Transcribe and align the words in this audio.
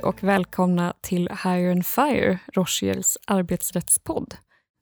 Hej 0.00 0.08
och 0.08 0.22
välkomna 0.22 0.94
till 1.00 1.28
Hire 1.44 1.72
and 1.72 1.86
Fire, 1.86 2.38
Rochiers 2.52 3.16
arbetsrättspodd. 3.26 4.34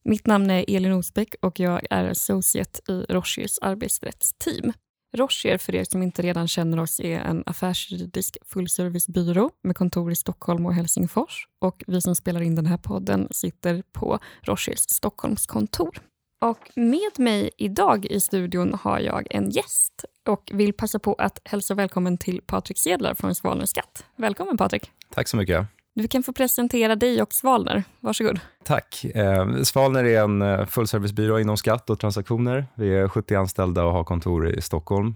Mitt 0.05 0.27
namn 0.27 0.51
är 0.51 0.65
Elin 0.69 0.93
Osbeck 0.93 1.35
och 1.43 1.61
jag 1.61 1.87
är 1.91 2.05
associate 2.05 2.93
i 2.93 3.05
Rochiers 3.09 3.59
arbetsrättsteam. 3.63 4.73
Rochier, 5.17 5.59
för 5.59 5.75
er 5.75 5.85
som 5.85 6.03
inte 6.03 6.23
redan 6.23 6.49
känner 6.49 6.81
oss, 6.81 7.01
är 7.01 7.19
en 7.19 7.43
affärsjuridisk 7.47 8.37
fullservicebyrå 8.47 9.51
med 9.63 9.77
kontor 9.77 10.13
i 10.13 10.17
Stockholm 10.17 10.67
och 10.67 10.75
Helsingfors. 10.75 11.49
Och 11.61 11.85
vi 11.87 12.01
som 12.01 12.15
spelar 12.15 12.41
in 12.41 12.55
den 12.55 12.67
här 12.67 12.79
podden 12.79 13.29
sitter 13.31 13.83
på 13.93 14.19
Rochiers 14.43 14.81
Stockholmskontor. 14.81 16.01
Och 16.41 16.71
med 16.75 17.19
mig 17.19 17.51
idag 17.57 18.07
i 18.07 18.21
studion 18.21 18.75
har 18.75 19.01
jag 19.01 19.27
en 19.31 19.51
gäst 19.51 20.05
och 20.29 20.51
vill 20.55 20.73
passa 20.73 20.99
på 20.99 21.15
att 21.15 21.41
hälsa 21.45 21.75
välkommen 21.75 22.19
till 22.19 22.41
Patrik 22.47 22.79
Sedlar 22.79 23.15
från 23.15 23.35
Svalner 23.35 23.67
Skatt. 23.67 24.05
Välkommen 24.17 24.57
Patrik. 24.57 24.91
Tack 25.15 25.29
så 25.29 25.37
mycket. 25.37 25.67
Du 25.95 26.09
kan 26.09 26.23
få 26.23 26.33
presentera 26.33 26.97
dig 26.97 27.23
och 27.23 27.33
Svalner. 27.33 27.85
Varsågod. 28.01 28.41
Tack. 28.65 29.05
Eh, 29.05 29.63
Svalner 29.63 30.05
är 30.05 30.21
en 30.21 30.43
eh, 30.43 30.67
fullservicebyrå 30.67 31.41
inom 31.41 31.57
skatt 31.57 31.91
och 31.91 32.01
transaktioner. 32.01 32.67
Vi 32.75 32.97
är 32.97 33.09
70 33.09 33.35
anställda 33.35 33.85
och 33.85 33.93
har 33.93 34.05
kontor 34.05 34.49
i 34.49 34.63
Stockholm 34.63 35.15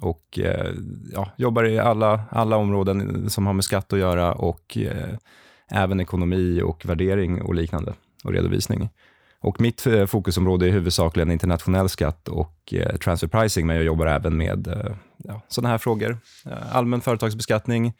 och 0.00 0.38
eh, 0.38 0.72
ja, 1.12 1.30
jobbar 1.36 1.64
i 1.64 1.78
alla, 1.78 2.20
alla 2.30 2.56
områden 2.56 3.30
som 3.30 3.46
har 3.46 3.52
med 3.52 3.64
skatt 3.64 3.92
att 3.92 3.98
göra 3.98 4.32
och 4.32 4.78
eh, 4.78 5.16
även 5.70 6.00
ekonomi 6.00 6.62
och 6.62 6.86
värdering 6.86 7.42
och 7.42 7.54
liknande 7.54 7.94
och 8.24 8.32
redovisning. 8.32 8.88
Och 9.42 9.60
mitt 9.60 9.86
eh, 9.86 10.06
fokusområde 10.06 10.66
är 10.66 10.70
huvudsakligen 10.70 11.30
internationell 11.30 11.88
skatt 11.88 12.28
och 12.28 12.74
eh, 12.74 12.96
transfer 12.96 13.28
pricing, 13.28 13.66
men 13.66 13.76
jag 13.76 13.84
jobbar 13.84 14.06
även 14.06 14.36
med 14.36 14.66
eh, 14.66 14.96
ja, 15.16 15.42
sådana 15.48 15.68
här 15.68 15.78
frågor. 15.78 16.18
allmän 16.72 17.00
företagsbeskattning, 17.00 17.92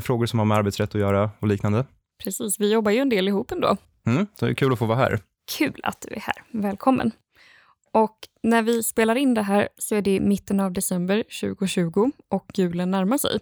frågor 0.00 0.26
som 0.26 0.38
har 0.38 0.46
med 0.46 0.58
arbetsrätt 0.58 0.94
att 0.94 1.00
göra 1.00 1.30
och 1.40 1.48
liknande. 1.48 1.84
Precis, 2.24 2.60
vi 2.60 2.72
jobbar 2.72 2.90
ju 2.90 2.98
en 2.98 3.08
del 3.08 3.28
ihop 3.28 3.52
ändå. 3.52 3.76
Mm, 4.06 4.26
så 4.38 4.44
det 4.44 4.52
är 4.52 4.54
kul 4.54 4.72
att 4.72 4.78
få 4.78 4.86
vara 4.86 4.98
här. 4.98 5.20
Kul 5.58 5.80
att 5.82 6.06
du 6.08 6.14
är 6.14 6.20
här. 6.20 6.42
Välkommen. 6.52 7.12
Och 7.92 8.16
när 8.42 8.62
vi 8.62 8.82
spelar 8.82 9.16
in 9.16 9.34
det 9.34 9.42
här 9.42 9.68
så 9.78 9.94
är 9.94 10.02
det 10.02 10.20
mitten 10.20 10.60
av 10.60 10.72
december 10.72 11.24
2020 11.40 12.10
och 12.28 12.46
julen 12.54 12.90
närmar 12.90 13.18
sig. 13.18 13.38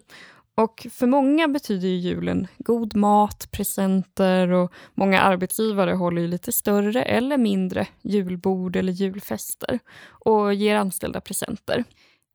Och 0.59 0.87
för 0.91 1.07
många 1.07 1.47
betyder 1.47 1.87
ju 1.87 1.95
julen 1.95 2.47
god 2.57 2.95
mat, 2.95 3.47
presenter 3.51 4.51
och 4.51 4.73
många 4.93 5.21
arbetsgivare 5.21 5.91
håller 5.91 6.21
ju 6.21 6.27
lite 6.27 6.51
större 6.51 7.03
eller 7.03 7.37
mindre 7.37 7.87
julbord 8.01 8.75
eller 8.75 8.93
julfester 8.93 9.79
och 10.09 10.53
ger 10.53 10.75
anställda 10.75 11.21
presenter. 11.21 11.83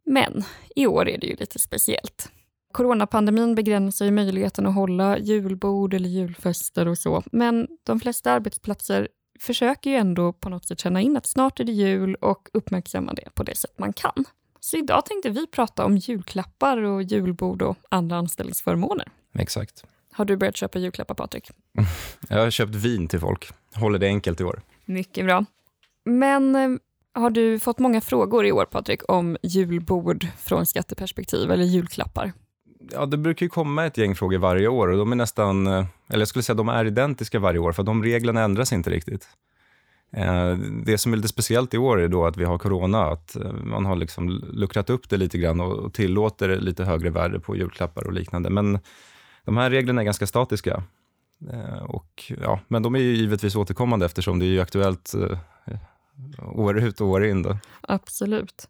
Men 0.06 0.44
i 0.76 0.86
år 0.86 1.08
är 1.08 1.18
det 1.18 1.26
ju 1.26 1.36
lite 1.36 1.58
speciellt. 1.58 2.30
Coronapandemin 2.72 3.54
begränsar 3.54 4.04
ju 4.04 4.10
möjligheten 4.10 4.66
att 4.66 4.74
hålla 4.74 5.18
julbord 5.18 5.94
eller 5.94 6.08
julfester 6.08 6.88
och 6.88 6.98
så, 6.98 7.22
men 7.32 7.68
de 7.86 8.00
flesta 8.00 8.32
arbetsplatser 8.32 9.08
försöker 9.40 9.90
ju 9.90 9.96
ändå 9.96 10.32
på 10.32 10.48
något 10.48 10.68
sätt 10.68 10.80
känna 10.80 11.00
in 11.00 11.16
att 11.16 11.26
snart 11.26 11.60
är 11.60 11.64
det 11.64 11.72
jul 11.72 12.14
och 12.14 12.48
uppmärksamma 12.52 13.12
det 13.12 13.28
på 13.34 13.42
det 13.42 13.56
sätt 13.56 13.78
man 13.78 13.92
kan. 13.92 14.24
Så 14.64 14.76
idag 14.76 15.06
tänkte 15.06 15.30
vi 15.30 15.46
prata 15.46 15.84
om 15.84 15.96
julklappar 15.96 16.82
och 16.82 17.02
julbord 17.02 17.62
och 17.62 17.76
andra 17.88 18.16
anställningsförmåner. 18.16 19.08
Exakt. 19.34 19.84
Har 20.12 20.24
du 20.24 20.36
börjat 20.36 20.56
köpa 20.56 20.78
julklappar, 20.78 21.14
Patrik? 21.14 21.50
Jag 22.28 22.38
har 22.38 22.50
köpt 22.50 22.74
vin 22.74 23.08
till 23.08 23.20
folk. 23.20 23.50
Håller 23.74 23.98
det 23.98 24.06
enkelt 24.06 24.40
i 24.40 24.44
år. 24.44 24.62
Mycket 24.84 25.24
bra. 25.24 25.44
Men 26.04 26.56
eh, 26.56 26.70
har 27.14 27.30
du 27.30 27.58
fått 27.58 27.78
många 27.78 28.00
frågor 28.00 28.46
i 28.46 28.52
år, 28.52 28.64
Patrik, 28.64 29.00
om 29.08 29.36
julbord 29.42 30.26
från 30.38 30.66
skatteperspektiv 30.66 31.50
eller 31.50 31.64
julklappar? 31.64 32.32
Ja, 32.92 33.06
det 33.06 33.16
brukar 33.16 33.46
ju 33.46 33.50
komma 33.50 33.86
ett 33.86 33.98
gäng 33.98 34.14
frågor 34.14 34.38
varje 34.38 34.68
år 34.68 34.88
och 34.88 34.98
de 34.98 35.12
är 35.12 35.16
nästan, 35.16 35.66
eh, 35.66 35.86
eller 36.08 36.20
jag 36.20 36.28
skulle 36.28 36.42
säga 36.42 36.56
de 36.56 36.68
är 36.68 36.84
identiska 36.84 37.38
varje 37.38 37.58
år 37.58 37.72
för 37.72 37.82
de 37.82 38.02
reglerna 38.02 38.42
ändras 38.42 38.72
inte 38.72 38.90
riktigt. 38.90 39.28
Eh, 40.16 40.56
det 40.58 40.98
som 40.98 41.12
är 41.12 41.16
lite 41.16 41.28
speciellt 41.28 41.74
i 41.74 41.78
år 41.78 42.00
är 42.00 42.08
då 42.08 42.26
att 42.26 42.36
vi 42.36 42.44
har 42.44 42.58
corona, 42.58 43.04
att 43.04 43.36
eh, 43.36 43.52
man 43.52 43.84
har 43.86 43.96
liksom 43.96 44.28
luckrat 44.52 44.90
upp 44.90 45.08
det 45.08 45.16
lite 45.16 45.38
grann 45.38 45.60
och 45.60 45.94
tillåter 45.94 46.60
lite 46.60 46.84
högre 46.84 47.10
värde 47.10 47.40
på 47.40 47.56
julklappar 47.56 48.06
och 48.06 48.12
liknande. 48.12 48.50
Men 48.50 48.78
de 49.44 49.56
här 49.56 49.70
reglerna 49.70 50.00
är 50.00 50.04
ganska 50.04 50.26
statiska. 50.26 50.82
Eh, 51.52 51.82
och, 51.82 52.32
ja, 52.42 52.60
men 52.68 52.82
de 52.82 52.94
är 52.94 52.98
ju 52.98 53.14
givetvis 53.14 53.56
återkommande 53.56 54.06
eftersom 54.06 54.38
det 54.38 54.46
är 54.46 54.60
aktuellt 54.60 55.14
år 56.42 56.78
ut 56.78 57.00
och 57.00 57.08
år 57.08 57.24
in. 57.24 57.42
Då. 57.42 57.58
Absolut. 57.80 58.68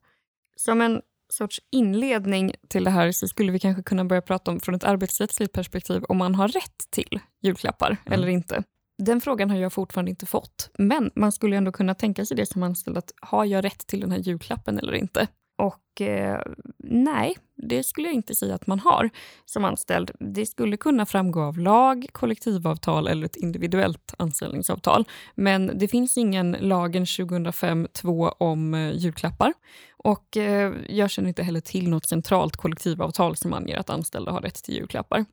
Som 0.56 0.81
en 0.81 1.00
sorts 1.28 1.60
inledning 1.71 2.54
till 2.69 2.84
det 2.84 2.91
här 2.91 3.12
så 3.12 3.28
skulle 3.28 3.53
vi 3.53 3.59
kanske 3.59 3.83
kunna 3.83 4.04
börja 4.04 4.22
prata 4.22 4.50
om 4.50 4.60
från 4.60 4.75
ett 4.75 4.84
arbetsrättsligt 4.84 5.53
perspektiv 5.53 6.04
om 6.04 6.16
man 6.16 6.34
har 6.34 6.49
rätt 6.49 6.91
till 6.91 7.21
julklappar 7.43 7.97
mm. 8.06 8.12
eller 8.12 8.28
inte. 8.28 8.62
Den 8.99 9.21
frågan 9.21 9.50
har 9.50 9.56
jag 9.56 9.72
fortfarande 9.72 10.10
inte 10.10 10.27
fått, 10.27 10.71
men 10.78 11.10
man 11.15 11.32
skulle 11.32 11.56
ändå 11.56 11.72
kunna 11.72 11.94
tänka 11.94 12.27
sig 12.27 12.37
det 12.37 12.47
som 12.47 12.62
anställd 12.62 12.99
att 12.99 13.12
har 13.21 13.44
jag 13.44 13.65
rätt 13.65 13.87
till 13.87 14.00
den 14.00 14.12
här 14.12 14.19
julklappen 14.19 14.78
eller 14.78 14.94
inte? 14.94 15.28
Och 15.59 16.00
eh, 16.00 16.43
nej, 16.78 17.37
det 17.56 17.83
skulle 17.83 18.09
jag 18.09 18.15
inte 18.15 18.34
säga 18.34 18.54
att 18.54 18.66
man 18.66 18.78
har 18.78 19.10
som 19.44 19.65
anställd. 19.65 20.10
Det 20.34 20.47
skulle 20.47 20.77
kunna 20.77 21.06
framgå 21.06 21.43
av 21.43 21.59
lag, 21.59 22.06
kollektivavtal 22.12 23.09
eller 23.09 23.27
ett 23.27 23.37
individuellt 23.37 24.15
anställningsavtal. 24.19 25.04
Men 25.34 25.78
det 25.78 25.88
finns 25.88 26.19
ingen 26.19 26.56
lagen 26.60 27.04
2005-2 27.04 28.33
om 28.38 28.75
eh, 28.75 28.93
julklappar. 28.93 29.53
Och 29.97 30.37
eh, 30.37 30.72
jag 30.88 31.10
känner 31.10 31.28
inte 31.28 31.43
heller 31.43 31.60
till 31.60 31.91
något 31.91 32.06
centralt 32.06 32.56
kollektivavtal 32.56 33.37
som 33.37 33.53
anger 33.53 33.77
att 33.77 33.91
anställda 33.91 34.33
har 34.33 34.41
rätt 34.41 34.65
till 34.65 34.75
julklappar. 34.75 35.25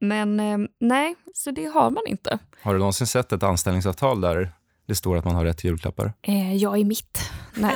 Men 0.00 0.40
eh, 0.40 0.58
nej, 0.80 1.14
så 1.34 1.50
det 1.50 1.64
har 1.64 1.90
man 1.90 2.02
inte. 2.06 2.38
Har 2.62 2.72
du 2.72 2.78
någonsin 2.78 3.06
sett 3.06 3.32
ett 3.32 3.42
anställningsavtal 3.42 4.20
där 4.20 4.52
det 4.86 4.94
står 4.94 5.16
att 5.16 5.24
man 5.24 5.34
har 5.34 5.44
rätt 5.44 5.58
till 5.58 5.70
julklappar? 5.70 6.12
Eh, 6.22 6.56
jag 6.56 6.78
är 6.78 6.84
mitt. 6.84 7.30
Nej. 7.54 7.74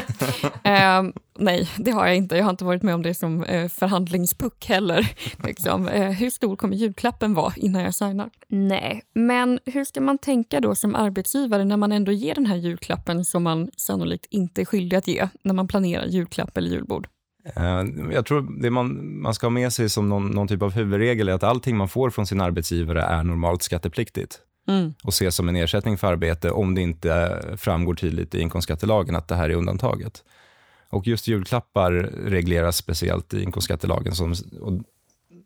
eh, 0.64 1.02
nej, 1.38 1.68
det 1.76 1.90
har 1.90 2.06
jag 2.06 2.16
inte. 2.16 2.36
Jag 2.36 2.44
har 2.44 2.50
inte 2.50 2.64
varit 2.64 2.82
med 2.82 2.94
om 2.94 3.02
det 3.02 3.14
som 3.14 3.44
eh, 3.44 3.68
förhandlingspuck 3.68 4.66
heller. 4.68 5.12
liksom. 5.44 5.88
eh, 5.88 6.10
hur 6.10 6.30
stor 6.30 6.56
kommer 6.56 6.76
julklappen 6.76 7.34
vara 7.34 7.52
innan 7.56 7.82
jag 7.82 7.94
signar? 7.94 8.30
Nej, 8.48 9.02
men 9.14 9.58
hur 9.64 9.84
ska 9.84 10.00
man 10.00 10.18
tänka 10.18 10.60
då 10.60 10.74
som 10.74 10.94
arbetsgivare 10.94 11.64
när 11.64 11.76
man 11.76 11.92
ändå 11.92 12.12
ger 12.12 12.34
den 12.34 12.46
här 12.46 12.56
julklappen 12.56 13.24
som 13.24 13.42
man 13.42 13.70
sannolikt 13.76 14.26
inte 14.30 14.60
är 14.60 14.64
skyldig 14.64 14.96
att 14.96 15.08
ge 15.08 15.28
när 15.42 15.54
man 15.54 15.68
planerar 15.68 16.06
julklapp 16.06 16.56
eller 16.56 16.70
julbord? 16.70 17.08
Eh, 17.56 18.12
jag 18.12 18.26
tror 18.26 18.62
det 18.62 18.70
man, 18.70 19.20
man 19.20 19.34
ska 19.34 19.46
ha 19.46 19.50
med 19.50 19.72
sig 19.72 19.88
som 19.88 20.08
någon, 20.08 20.26
någon, 20.26 20.48
typ 20.48 20.62
av 20.62 20.72
huvudregel 20.72 21.28
är 21.28 21.32
att 21.32 21.42
allting 21.42 21.76
man 21.76 21.88
får 21.88 22.10
från 22.10 22.26
sin 22.26 22.40
arbetsgivare 22.40 23.02
är 23.02 23.22
normalt 23.22 23.62
skattepliktigt 23.62 24.38
mm. 24.68 24.94
och 25.02 25.08
ses 25.08 25.34
som 25.34 25.48
en 25.48 25.56
ersättning 25.56 25.98
för 25.98 26.12
arbete 26.12 26.50
om 26.50 26.74
det 26.74 26.80
inte 26.80 27.42
framgår 27.56 27.94
tydligt 27.94 28.34
i 28.34 28.40
inkomstskattelagen 28.40 29.16
att 29.16 29.28
det 29.28 29.34
här 29.34 29.50
är 29.50 29.54
undantaget. 29.54 30.24
Och 30.88 31.06
just 31.06 31.28
julklappar 31.28 31.92
regleras 32.26 32.76
speciellt 32.76 33.34
i 33.34 33.42
inkomstskattelagen. 33.42 34.14
Som, 34.14 34.34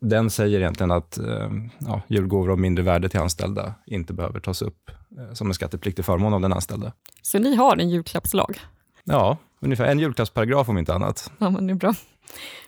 den 0.01 0.29
säger 0.29 0.59
egentligen 0.59 0.91
att 0.91 1.17
eh, 1.17 1.51
ja, 1.79 2.01
julgåvor 2.07 2.51
av 2.51 2.59
mindre 2.59 2.83
värde 2.83 3.09
till 3.09 3.19
anställda 3.19 3.73
inte 3.85 4.13
behöver 4.13 4.39
tas 4.39 4.61
upp 4.61 4.91
eh, 5.17 5.33
som 5.33 5.47
en 5.47 5.53
skattepliktig 5.53 6.05
förmån 6.05 6.33
av 6.33 6.41
den 6.41 6.53
anställda. 6.53 6.91
Så 7.21 7.39
ni 7.39 7.55
har 7.55 7.77
en 7.77 7.89
julklappslag? 7.89 8.59
Ja, 9.05 9.37
ungefär 9.59 9.85
en 9.85 9.99
julklappsparagraf 9.99 10.69
om 10.69 10.77
inte 10.77 10.93
annat. 10.93 11.31
Ja, 11.37 11.49
men 11.49 11.67
det 11.67 11.73
är 11.73 11.75
bra. 11.75 11.93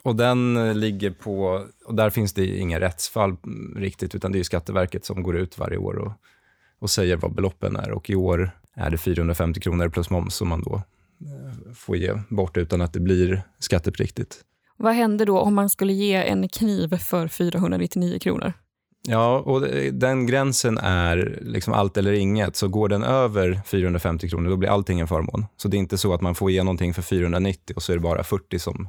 Och 0.02 0.16
den 0.16 0.56
eh, 0.56 0.74
ligger 0.74 1.10
på, 1.10 1.66
och 1.84 1.94
där 1.94 2.10
finns 2.10 2.32
det 2.32 2.58
inga 2.58 2.80
rättsfall 2.80 3.36
riktigt, 3.76 4.14
utan 4.14 4.32
det 4.32 4.38
är 4.38 4.42
Skatteverket 4.42 5.04
som 5.04 5.22
går 5.22 5.36
ut 5.36 5.58
varje 5.58 5.76
år 5.76 5.98
och, 5.98 6.12
och 6.78 6.90
säger 6.90 7.16
vad 7.16 7.34
beloppen 7.34 7.76
är. 7.76 7.90
Och 7.90 8.10
i 8.10 8.14
år 8.14 8.50
är 8.74 8.90
det 8.90 8.98
450 8.98 9.60
kronor 9.60 9.88
plus 9.88 10.10
moms 10.10 10.34
som 10.34 10.48
man 10.48 10.62
då 10.62 10.74
eh, 10.74 11.72
får 11.74 11.96
ge 11.96 12.12
bort 12.28 12.56
utan 12.56 12.80
att 12.80 12.92
det 12.92 13.00
blir 13.00 13.42
skattepliktigt. 13.58 14.44
Vad 14.76 14.94
händer 14.94 15.26
då 15.26 15.38
om 15.38 15.54
man 15.54 15.70
skulle 15.70 15.92
ge 15.92 16.14
en 16.14 16.48
kniv 16.48 16.96
för 16.96 17.28
499 17.28 18.18
kronor? 18.18 18.52
Ja, 19.10 19.38
och 19.38 19.60
den 19.92 20.26
gränsen 20.26 20.78
är 20.78 21.38
liksom 21.42 21.72
allt 21.72 21.96
eller 21.96 22.12
inget. 22.12 22.56
Så 22.56 22.68
går 22.68 22.88
den 22.88 23.02
över 23.02 23.60
450 23.66 24.28
kronor, 24.28 24.50
då 24.50 24.56
blir 24.56 24.68
allting 24.68 25.00
en 25.00 25.08
förmån. 25.08 25.46
Så 25.56 25.68
det 25.68 25.76
är 25.76 25.78
inte 25.78 25.98
så 25.98 26.14
att 26.14 26.20
man 26.20 26.34
får 26.34 26.50
ge 26.50 26.62
någonting 26.62 26.94
för 26.94 27.02
490 27.02 27.76
och 27.76 27.82
så 27.82 27.92
är 27.92 27.96
det 27.96 28.02
bara 28.02 28.24
40 28.24 28.58
som 28.58 28.88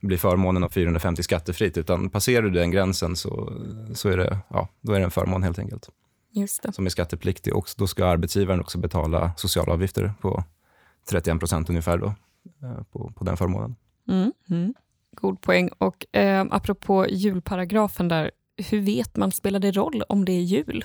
blir 0.00 0.16
förmånen 0.16 0.64
av 0.64 0.68
450 0.68 1.22
skattefritt. 1.22 1.78
Utan 1.78 2.10
passerar 2.10 2.42
du 2.42 2.50
den 2.50 2.70
gränsen 2.70 3.16
så, 3.16 3.52
så 3.94 4.08
är, 4.08 4.16
det, 4.16 4.38
ja, 4.48 4.68
då 4.80 4.92
är 4.92 4.98
det 4.98 5.04
en 5.04 5.10
förmån 5.10 5.42
helt 5.42 5.58
enkelt. 5.58 5.88
Som 6.72 6.86
är 6.86 6.90
skattepliktig. 6.90 7.54
Och 7.54 7.68
då 7.76 7.86
ska 7.86 8.06
arbetsgivaren 8.06 8.60
också 8.60 8.78
betala 8.78 9.32
sociala 9.36 9.72
avgifter 9.72 10.12
på 10.20 10.44
31 11.10 11.38
procent 11.38 11.68
ungefär 11.68 11.98
då, 11.98 12.06
eh, 12.62 12.82
på, 12.92 13.12
på 13.16 13.24
den 13.24 13.36
förmånen. 13.36 13.76
Mm, 14.08 14.32
mm. 14.50 14.74
God 15.12 15.40
poäng. 15.40 15.68
Och 15.78 16.16
eh, 16.16 16.46
apropå 16.50 17.06
julparagrafen 17.08 18.08
där, 18.08 18.30
hur 18.56 18.80
vet 18.80 19.16
man, 19.16 19.32
spelar 19.32 19.58
det 19.60 19.70
roll 19.72 20.02
om 20.08 20.24
det 20.24 20.32
är 20.32 20.40
jul? 20.42 20.84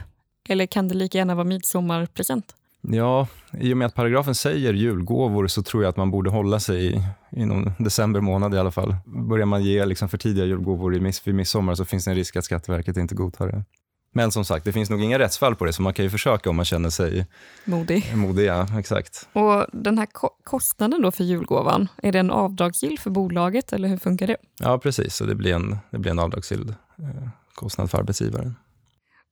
Eller 0.50 0.66
kan 0.66 0.88
det 0.88 0.95
lika 0.95 1.18
gärna 1.18 1.36
vara 1.36 1.45
midsommarpresent? 1.45 2.56
Ja, 2.81 3.27
i 3.60 3.74
och 3.74 3.77
med 3.77 3.86
att 3.86 3.95
paragrafen 3.95 4.36
säger 4.36 4.74
julgåvor 4.74 5.48
så 5.48 5.63
tror 5.63 5.83
jag 5.83 5.89
att 5.89 5.98
man 5.98 6.12
borde 6.12 6.30
hålla 6.30 6.60
sig 6.60 7.01
inom 7.31 7.71
december 7.80 8.21
månad 8.21 8.54
i 8.54 8.57
alla 8.57 8.71
fall. 8.71 8.95
Börjar 9.06 9.45
man 9.45 9.63
ge 9.63 9.86
liksom 9.86 10.10
för 10.10 10.18
tidiga 10.18 10.45
julgåvor 10.45 10.95
i 10.95 11.00
miss, 11.00 11.27
vid 11.27 11.36
midsommar 11.36 11.75
så 11.75 11.86
finns 11.86 12.06
det 12.06 12.12
en 12.12 12.16
risk 12.16 12.36
att 12.36 12.45
Skatteverket 12.45 12.98
inte 12.98 13.16
godtar 13.16 13.48
det. 13.48 13.63
Men 14.12 14.31
som 14.31 14.45
sagt, 14.45 14.66
det 14.66 14.71
finns 14.74 14.89
nog 14.89 15.04
inga 15.04 15.19
rättsfall 15.19 15.56
på 15.56 15.66
det, 15.66 15.74
så 15.74 15.81
man 15.81 15.94
kan 15.94 16.06
ju 16.06 16.12
försöka 16.12 16.50
om 16.50 16.56
man 16.56 16.66
känner 16.66 16.89
sig 16.89 17.25
Modig. 17.66 18.16
modig. 18.16 18.45
Ja, 18.45 18.68
exakt. 18.80 19.30
Och 19.33 19.66
den 19.74 19.98
här 19.98 20.06
ko 20.06 20.30
kostnaden 20.44 21.01
då 21.01 21.12
för 21.12 21.24
julgåvan, 21.24 21.88
är 21.98 22.12
den 22.12 22.31
avdragsgill 22.31 23.00
för 23.00 23.10
bolaget 23.10 23.74
eller 23.74 23.88
hur 23.88 23.98
funkar 23.98 24.27
det? 24.27 24.38
Ja, 24.60 24.77
precis. 24.77 25.16
Så 25.16 25.25
det 25.25 25.36
blir 25.36 25.54
en, 25.54 25.77
det 25.92 25.98
blir 26.00 26.12
en 26.12 26.19
avdragsgill 26.19 26.69
eh, 27.00 27.30
kostnad 27.60 27.92
för 27.92 27.98
arbetsgivaren. 27.98 28.56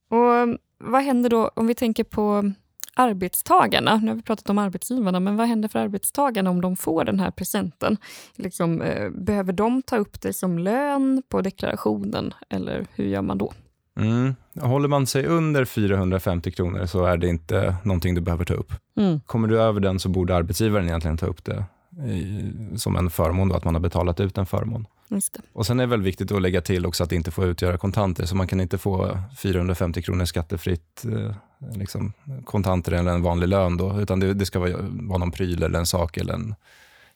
Och 0.09 0.57
vad 0.77 1.01
händer 1.01 1.29
då 1.29 1.51
om 1.55 1.67
vi 1.67 1.75
tänker 1.75 2.03
på 2.03 2.51
arbetstagarna? 2.95 3.95
Nu 3.95 4.07
har 4.07 4.15
vi 4.15 4.21
pratat 4.21 4.49
om 4.49 4.57
arbetsgivarna, 4.57 5.19
men 5.19 5.37
vad 5.37 5.47
händer 5.47 5.69
för 5.69 5.79
arbetstagarna 5.79 6.49
om 6.49 6.61
de 6.61 6.75
får 6.75 7.05
den 7.05 7.19
här 7.19 7.31
presenten? 7.31 7.97
Liksom, 8.35 8.81
eh, 8.81 9.09
behöver 9.09 9.53
de 9.53 9.81
ta 9.81 9.97
upp 9.97 10.21
det 10.21 10.33
som 10.33 10.59
lön 10.59 11.23
på 11.29 11.41
deklarationen 11.41 12.33
eller 12.49 12.85
hur 12.95 13.05
gör 13.05 13.21
man 13.21 13.37
då? 13.37 13.53
Mm. 13.99 14.35
Håller 14.61 14.87
man 14.87 15.07
sig 15.07 15.25
under 15.25 15.65
450 15.65 16.51
kronor 16.51 16.85
så 16.85 17.05
är 17.05 17.17
det 17.17 17.27
inte 17.27 17.75
någonting 17.83 18.15
du 18.15 18.21
behöver 18.21 18.45
ta 18.45 18.53
upp. 18.53 18.71
Mm. 18.97 19.19
Kommer 19.25 19.47
du 19.47 19.61
över 19.61 19.79
den 19.79 19.99
så 19.99 20.09
borde 20.09 20.35
arbetsgivaren 20.35 20.87
egentligen 20.87 21.17
ta 21.17 21.25
upp 21.25 21.45
det 21.45 21.65
i, 22.05 22.53
som 22.75 22.95
en 22.95 23.09
förmån, 23.09 23.49
då, 23.49 23.55
att 23.55 23.63
man 23.63 23.75
har 23.75 23.81
betalat 23.81 24.19
ut 24.19 24.37
en 24.37 24.45
förmån. 24.45 24.85
Det. 25.09 25.41
Och 25.53 25.65
Sen 25.65 25.79
är 25.79 25.83
det 25.83 25.89
väl 25.89 26.01
viktigt 26.01 26.31
att 26.31 26.41
lägga 26.41 26.61
till 26.61 26.85
också 26.85 27.03
att 27.03 27.09
det 27.09 27.15
inte 27.15 27.31
får 27.31 27.45
utgöra 27.45 27.77
kontanter, 27.77 28.25
så 28.25 28.35
man 28.35 28.47
kan 28.47 28.59
inte 28.61 28.77
få 28.77 29.17
450 29.37 30.01
kronor 30.01 30.25
skattefritt 30.25 31.05
eh, 31.05 31.35
liksom, 31.77 32.13
kontanter 32.45 32.91
eller 32.91 33.11
en 33.11 33.21
vanlig 33.21 33.47
lön, 33.47 33.77
då, 33.77 33.99
utan 34.01 34.19
det, 34.19 34.33
det 34.33 34.45
ska 34.45 34.59
vara, 34.59 34.77
vara 34.89 35.17
någon 35.17 35.31
pryl 35.31 35.63
eller 35.63 35.79
en 35.79 35.85
sak 35.85 36.17
eller 36.17 36.33
en 36.33 36.55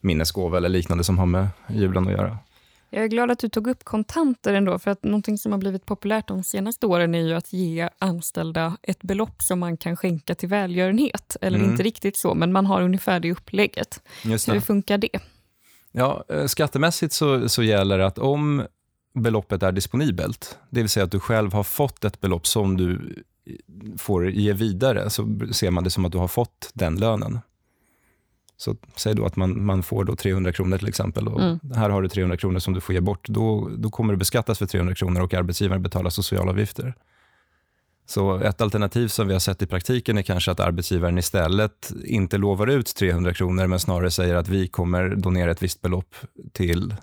minnesgåva 0.00 0.56
eller 0.56 0.68
liknande 0.68 1.04
som 1.04 1.18
har 1.18 1.26
med 1.26 1.48
julen 1.68 2.06
att 2.06 2.12
göra. 2.12 2.38
Jag 2.94 3.04
är 3.04 3.08
glad 3.08 3.30
att 3.30 3.38
du 3.38 3.48
tog 3.48 3.66
upp 3.66 3.84
kontanter 3.84 4.54
ändå, 4.54 4.78
för 4.78 4.90
att 4.90 5.04
någonting 5.04 5.38
som 5.38 5.52
har 5.52 5.58
blivit 5.58 5.86
populärt 5.86 6.28
de 6.28 6.42
senaste 6.42 6.86
åren 6.86 7.14
är 7.14 7.20
ju 7.20 7.34
att 7.34 7.52
ge 7.52 7.88
anställda 7.98 8.76
ett 8.82 9.02
belopp 9.02 9.42
som 9.42 9.58
man 9.60 9.76
kan 9.76 9.96
skänka 9.96 10.34
till 10.34 10.48
välgörenhet. 10.48 11.36
Eller 11.40 11.58
Mm. 11.58 11.70
inte 11.70 11.82
riktigt 11.82 12.16
så, 12.16 12.34
men 12.34 12.52
man 12.52 12.66
har 12.66 12.82
ungefär 12.82 13.20
det 13.20 13.32
upplägget. 13.32 14.02
Just 14.24 14.48
Hur 14.48 14.60
funkar 14.60 14.98
det? 14.98 15.18
Ja, 15.92 16.24
eh, 16.28 16.46
skattemässigt 16.46 17.12
så, 17.12 17.48
så 17.48 17.62
gäller 17.62 17.98
att 17.98 18.18
om 18.18 18.62
beloppet 19.14 19.62
är 19.62 19.72
disponibelt, 19.72 20.58
det 20.70 20.80
vill 20.80 20.88
säga 20.88 21.04
att 21.04 21.10
du 21.12 21.20
själv 21.20 21.52
har 21.52 21.62
fått 21.62 22.04
ett 22.04 22.20
belopp 22.20 22.46
som 22.46 22.76
du 22.76 23.14
får 23.98 24.30
ge 24.30 24.52
vidare, 24.52 25.10
så 25.10 25.38
ser 25.52 25.70
man 25.70 25.84
det 25.84 25.90
som 25.90 26.04
att 26.04 26.12
du 26.12 26.18
har 26.18 26.28
fått 26.28 26.70
den 26.74 26.96
lönen. 26.96 27.38
Så 28.56 28.76
säg 28.96 29.14
då 29.14 29.24
att 29.26 29.36
man, 29.36 29.64
man 29.64 29.82
får 29.82 30.04
då 30.04 30.16
300 30.16 30.52
kronor 30.52 30.78
till 30.78 30.88
exempel 30.88 31.28
och 31.28 31.40
Mm. 31.40 31.58
här 31.74 31.90
har 31.90 32.02
du 32.02 32.08
300 32.08 32.36
kronor 32.36 32.58
som 32.58 32.74
du 32.74 32.80
får 32.80 32.94
ge 32.94 33.00
bort. 33.00 33.28
Då, 33.28 33.70
då 33.78 33.90
kommer 33.90 34.12
det 34.12 34.16
beskattas 34.16 34.58
för 34.58 34.66
300 34.66 34.94
kronor 34.94 35.20
och 35.20 35.34
arbetsgivaren 35.34 35.82
betalar 35.82 36.10
socialavgifter. 36.10 36.94
Så 38.12 38.38
ett 38.38 38.60
alternativ 38.60 39.08
som 39.08 39.26
vi 39.26 39.32
har 39.32 39.40
sett 39.40 39.62
i 39.62 39.66
praktiken 39.66 40.18
är 40.18 40.22
kanske 40.22 40.50
att 40.50 40.60
arbetsgivaren 40.60 41.18
istället 41.18 41.92
inte 42.04 42.38
lovar 42.38 42.66
ut 42.66 42.94
300 42.94 43.34
kronor 43.34 43.66
men 43.66 43.80
snarare 43.80 44.10
säger 44.10 44.34
att 44.34 44.48
vi 44.48 44.68
kommer 44.68 45.08
donera 45.08 45.50
ett 45.50 45.62
visst 45.62 45.82
belopp 45.82 46.14
till 46.52 46.94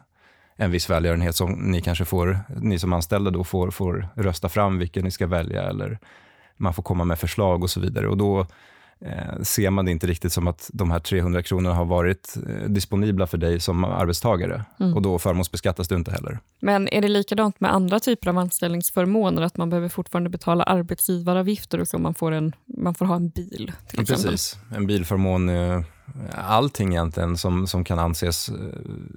en 0.56 0.72
viss 0.72 0.90
välgörenhet 0.90 1.36
som 1.36 1.52
ni 1.52 1.82
kanske 1.82 2.06
får, 2.06 2.40
ni 2.62 2.80
som 2.80 2.94
anställda 2.94 3.32
då 3.32 3.44
får, 3.44 3.72
får 3.72 4.08
rösta 4.16 4.50
fram 4.50 4.78
vilken 4.78 5.04
ni 5.04 5.12
ska 5.12 5.28
välja 5.28 5.64
eller 5.64 6.00
man 6.58 6.74
får 6.74 6.84
komma 6.84 7.04
med 7.04 7.20
förslag 7.20 7.64
och 7.64 7.70
så 7.70 7.80
vidare. 7.80 8.08
Och 8.08 8.18
då 8.18 8.48
eh, 9.06 9.42
ser 9.42 9.70
man 9.70 9.86
det 9.86 9.92
inte 9.92 10.08
riktigt 10.08 10.34
som 10.34 10.48
att 10.48 10.70
de 10.74 10.92
här 10.92 11.00
300 11.00 11.44
kronorna 11.44 11.76
har 11.76 11.86
varit 11.86 12.38
eh, 12.48 12.70
disponibla 12.70 13.28
för 13.28 13.38
dig 13.38 13.60
som 13.60 13.84
arbetstagare 13.84 14.66
Mm. 14.80 14.94
och 14.94 15.02
då 15.02 15.20
förmånsbeskattas 15.20 15.88
du 15.88 15.96
inte 15.96 16.12
heller. 16.12 16.40
Men 16.60 16.88
är 16.88 17.02
det 17.02 17.08
likadant 17.08 17.60
med 17.60 17.74
andra 17.74 18.00
typer 18.00 18.30
av 18.30 18.38
anställningsförmåner, 18.38 19.42
att 19.42 19.58
man 19.58 19.70
behöver 19.70 19.90
fortfarande 19.90 20.30
betala 20.30 20.64
arbetsgivaravgifter 20.64 21.80
och 21.80 21.88
så 21.88 21.98
man 21.98 22.14
får, 22.14 22.32
en, 22.32 22.54
man 22.66 22.96
får 22.96 23.06
ha 23.06 23.16
en 23.16 23.30
bil 23.30 23.72
till 23.88 24.02
exempel? 24.02 24.26
Precis. 24.32 24.58
En 24.76 24.88
bilförmån, 24.88 25.50
eh, 25.50 25.82
allting 26.34 26.90
egentligen 26.92 27.38
som, 27.38 27.68
som 27.68 27.84
kan 27.84 28.00
anses 28.00 28.50
eh, 28.50 28.56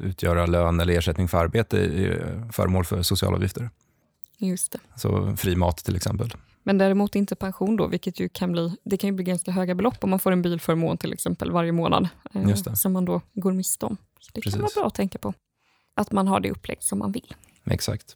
utgöra 0.03 0.47
lön 0.47 0.81
eller 0.81 0.99
ersättning 0.99 1.29
för 1.29 1.39
arbete 1.39 1.79
är 1.79 2.43
föremål 2.53 2.85
för 2.85 3.03
socialavgifter. 3.03 3.71
Just 4.39 4.73
det. 4.73 4.79
Så 4.97 5.37
fri 5.37 5.57
mat 5.57 5.77
till 5.77 5.97
exempel. 5.97 6.35
Men 6.63 6.79
däremot 6.79 7.15
inte 7.15 7.37
pension 7.37 7.77
då, 7.77 7.87
vilket 7.87 8.21
ju 8.21 8.29
kan 8.29 8.53
bli, 8.53 8.77
det 8.85 8.97
kan 8.97 9.09
ju 9.09 9.17
bli 9.17 9.25
ganska 9.25 9.51
höga 9.51 9.75
belopp 9.75 10.05
om 10.05 10.11
man 10.11 10.19
får 10.19 10.33
en 10.33 10.43
bilförmån 10.43 10.99
till 10.99 11.13
exempel 11.13 11.51
varje 11.51 11.73
månad, 11.73 12.09
eh, 12.35 12.55
som 12.55 12.93
man 12.93 13.05
då 13.05 13.21
går 13.33 13.53
miste 13.53 13.87
om. 13.87 13.97
Så 14.21 14.31
det 14.35 14.41
kan 14.41 14.53
Precis. 14.53 14.61
vara 14.61 14.83
bra 14.83 14.87
att 14.87 14.95
tänka 14.95 15.19
på. 15.19 15.35
Att 15.95 16.13
man 16.13 16.29
har 16.29 16.41
det 16.41 16.51
upplägg 16.51 16.83
som 16.83 16.99
man 16.99 17.13
vill. 17.13 17.35
Exakt. 17.65 18.13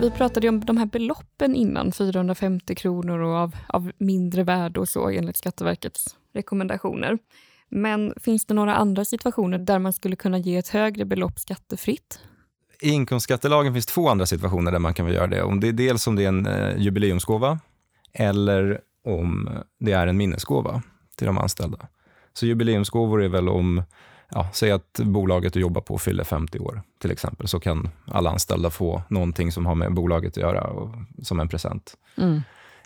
Vi 0.00 0.10
pratade 0.10 0.46
ju 0.46 0.48
om 0.48 0.64
de 0.64 0.76
här 0.76 0.86
beloppen 0.86 1.54
innan, 1.54 1.92
450 1.92 2.74
kronor 2.74 3.18
och 3.18 3.36
av, 3.36 3.56
av 3.68 3.92
mindre 3.98 4.42
värde 4.42 4.80
och 4.80 4.88
så 4.88 5.08
enligt 5.08 5.36
Skatteverkets 5.36 6.16
rekommendationer. 6.34 7.18
Men 7.68 8.14
finns 8.16 8.46
det 8.46 8.54
några 8.54 8.74
andra 8.74 9.04
situationer 9.04 9.58
där 9.58 9.78
man 9.78 9.92
skulle 9.92 10.16
kunna 10.16 10.38
ge 10.38 10.56
ett 10.56 10.68
högre 10.68 11.04
belopp 11.04 11.38
skattefritt? 11.38 12.20
I 12.82 12.90
inkomstskattelagen 12.90 13.72
finns 13.72 13.86
två 13.86 14.08
andra 14.08 14.26
situationer 14.26 14.72
där 14.72 14.78
man 14.78 14.94
kan 14.94 15.08
göra 15.12 15.26
det. 15.26 15.42
Om 15.42 15.60
det 15.60 15.68
är 15.68 15.72
dels 15.72 16.06
om 16.06 16.16
det 16.16 16.24
är 16.24 16.28
en 16.28 16.46
eh, 16.46 16.76
jubileumsgåva 16.78 17.58
eller 18.12 18.80
om 19.04 19.48
det 19.80 19.92
är 19.92 20.06
en 20.06 20.16
minnesgåva 20.16 20.82
till 21.16 21.26
de 21.26 21.38
anställda. 21.38 21.78
Så 22.32 22.46
jubileumsgåvor 22.46 23.22
är 23.22 23.28
väl 23.28 23.48
om, 23.48 23.82
ja, 24.30 24.48
säg 24.52 24.70
att 24.70 25.00
bolaget 25.02 25.52
du 25.52 25.60
jobbar 25.60 25.80
på 25.80 25.98
fyller 25.98 26.24
50 26.24 26.58
år 26.58 26.82
till 26.98 27.10
exempel, 27.10 27.48
så 27.48 27.60
kan 27.60 27.88
alla 28.06 28.30
anställda 28.30 28.70
få 28.70 29.02
någonting 29.08 29.52
som 29.52 29.66
har 29.66 29.74
med 29.74 29.94
bolaget 29.94 30.32
att 30.32 30.36
göra 30.36 30.62
och, 30.64 30.94
som 31.22 31.40
en 31.40 31.48
present. 31.48 31.94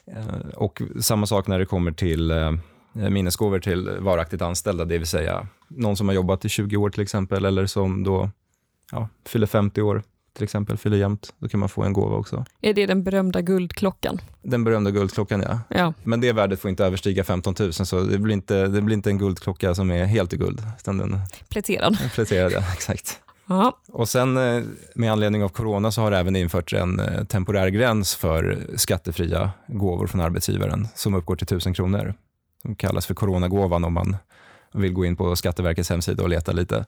Eh, 0.07 0.49
Och 0.55 0.83
samma 1.01 1.27
sak 1.27 1.47
när 1.47 1.59
det 1.59 1.67
kommer 1.67 1.93
till 1.93 2.31
eh, 2.31 2.53
minnesgåvor 2.93 3.59
till 3.59 3.91
varaktigt 4.01 4.43
anställda, 4.43 4.85
det 4.85 4.99
vill 4.99 5.07
säga 5.07 5.47
någon 5.69 5.97
som 5.97 6.09
har 6.09 6.15
jobbat 6.15 6.45
i 6.45 6.49
20 6.49 6.77
år 6.77 6.91
till 6.91 7.03
exempel, 7.03 7.45
eller 7.45 7.67
som 7.67 8.05
då 8.05 8.31
ja, 8.93 9.09
fyller 9.27 9.47
50 9.47 9.83
år 9.83 10.03
till 10.35 10.45
exempel, 10.45 10.77
fyller 10.77 10.97
jämnt, 10.97 11.35
då 11.39 11.49
kan 11.49 11.61
man 11.61 11.69
få 11.69 11.83
en 11.83 11.93
gåva 11.93 12.17
också. 12.17 12.45
Är 12.61 12.75
det 12.75 12.87
den 12.87 13.03
berömda 13.03 13.41
guldklockan? 13.41 14.21
Den 14.43 14.65
berömda 14.65 14.91
guldklockan, 14.91 15.41
ja. 15.41 15.61
Ja, 15.69 15.95
Men 16.03 16.21
det 16.21 16.33
värdet 16.33 16.61
får 16.61 16.71
inte 16.71 16.85
överstiga 16.85 17.25
15 17.25 17.55
000, 17.61 17.73
så 17.73 18.01
det 18.01 18.19
blir 18.19 18.35
inte, 18.35 18.67
det 18.67 18.81
blir 18.81 18.97
inte 18.97 19.11
en 19.11 19.19
guldklocka 19.19 19.75
som 19.75 19.91
är 19.91 20.05
helt 20.05 20.33
i 20.33 20.37
guld, 20.37 20.63
utan 20.79 20.99
den 20.99 21.19
pläterad. 21.49 21.99
pläterad, 22.15 22.53
ja, 22.53 22.59
exakt. 22.73 23.21
Ja, 23.47 23.79
Och 23.89 24.09
sen 24.09 24.37
eh, 24.37 24.63
med 24.95 25.13
anledning 25.13 25.45
av 25.45 25.49
corona 25.49 25.93
så 25.93 26.01
har 26.01 26.11
det 26.11 26.19
även 26.19 26.37
införts 26.37 26.75
en 26.75 27.01
eh, 27.01 27.25
temporär 27.25 27.69
gräns 27.69 28.15
för 28.15 28.67
skattefria 28.77 29.51
gåvor 29.67 30.07
från 30.07 30.21
arbetsgivaren 30.21 30.89
som 30.95 31.15
uppgår 31.15 31.37
till 31.37 31.45
1000 31.45 31.75
kronor. 31.75 32.15
Som 32.63 32.75
kallas 32.75 33.07
för 33.07 33.15
coronagåvan 33.15 33.85
om 33.85 33.93
man 33.93 34.17
vill 34.75 34.93
gå 34.93 35.05
in 35.05 35.17
på 35.17 35.37
Skatteverkets 35.37 35.91
hemsida 35.91 36.23
och 36.23 36.29
leta 36.29 36.53
lite. 36.53 36.85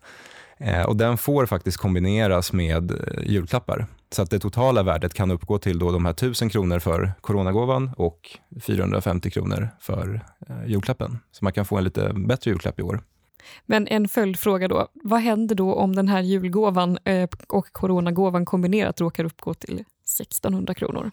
Eh, 0.59 0.83
Och 0.83 0.97
den 0.97 1.17
får 1.17 1.47
faktiskt 1.47 1.77
kombineras 1.77 2.53
med 2.53 2.91
eh, 2.91 2.97
julklappar. 3.33 3.87
Så 4.11 4.23
att 4.23 4.31
det 4.31 4.39
totala 4.39 4.83
värdet 4.83 5.15
kan 5.15 5.31
uppgå 5.31 5.59
till 5.59 5.79
då 5.79 5.93
de 5.93 6.05
här 6.05 6.13
1000 6.13 6.49
kronor 6.49 6.79
för 6.79 7.13
coronagåvan 7.21 7.91
och 7.97 8.39
450 8.67 9.31
kronor 9.31 9.69
för 9.81 10.21
eh, 10.49 10.67
julklappen. 10.71 11.19
Så 11.33 11.45
man 11.45 11.53
kan 11.53 11.65
få 11.65 11.77
en 11.79 11.85
lite 11.85 12.13
bättre 12.15 12.51
julklapp 12.51 12.81
i 12.81 12.83
år. 12.83 13.01
men 13.67 13.87
en 13.89 14.09
följdfråga 14.09 14.69
då. 14.69 14.89
Vad 14.93 15.21
händer 15.21 15.55
då 15.55 15.75
om 15.75 15.97
den 15.97 16.09
här 16.09 16.21
julgåvan 16.23 16.99
eh, 17.05 17.29
och 17.49 17.73
coronagåvan 17.73 18.45
kombinerat 18.45 19.01
råkar 19.01 19.25
uppgå 19.25 19.55
till 19.55 19.75
1600 19.75 20.75
kronor? 20.75 21.11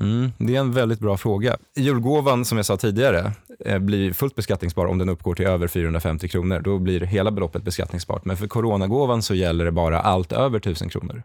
Mm, 0.00 0.32
det 0.38 0.56
är 0.56 0.60
en 0.60 0.72
väldigt 0.72 1.00
bra 1.00 1.16
fråga. 1.16 1.56
Julgåvan, 1.76 2.44
som 2.44 2.58
jag 2.58 2.66
sa 2.66 2.76
tidigare, 2.76 3.32
eh, 3.64 3.78
blir 3.78 4.12
fullt 4.12 4.34
beskattningsbar 4.34 4.86
om 4.86 4.98
den 4.98 5.08
uppgår 5.08 5.34
till 5.34 5.46
över 5.46 5.68
450 5.68 6.28
kronor. 6.28 6.60
Då 6.60 6.78
blir 6.78 7.00
hela 7.00 7.30
beloppet 7.30 7.62
beskattningsbart. 7.62 8.24
Men 8.24 8.36
för 8.36 8.46
coronagåvan 8.46 9.22
så 9.22 9.34
gäller 9.34 9.64
det 9.64 9.72
bara 9.72 10.00
allt 10.00 10.32
över 10.32 10.58
1000 10.58 10.88
kronor. 10.88 11.22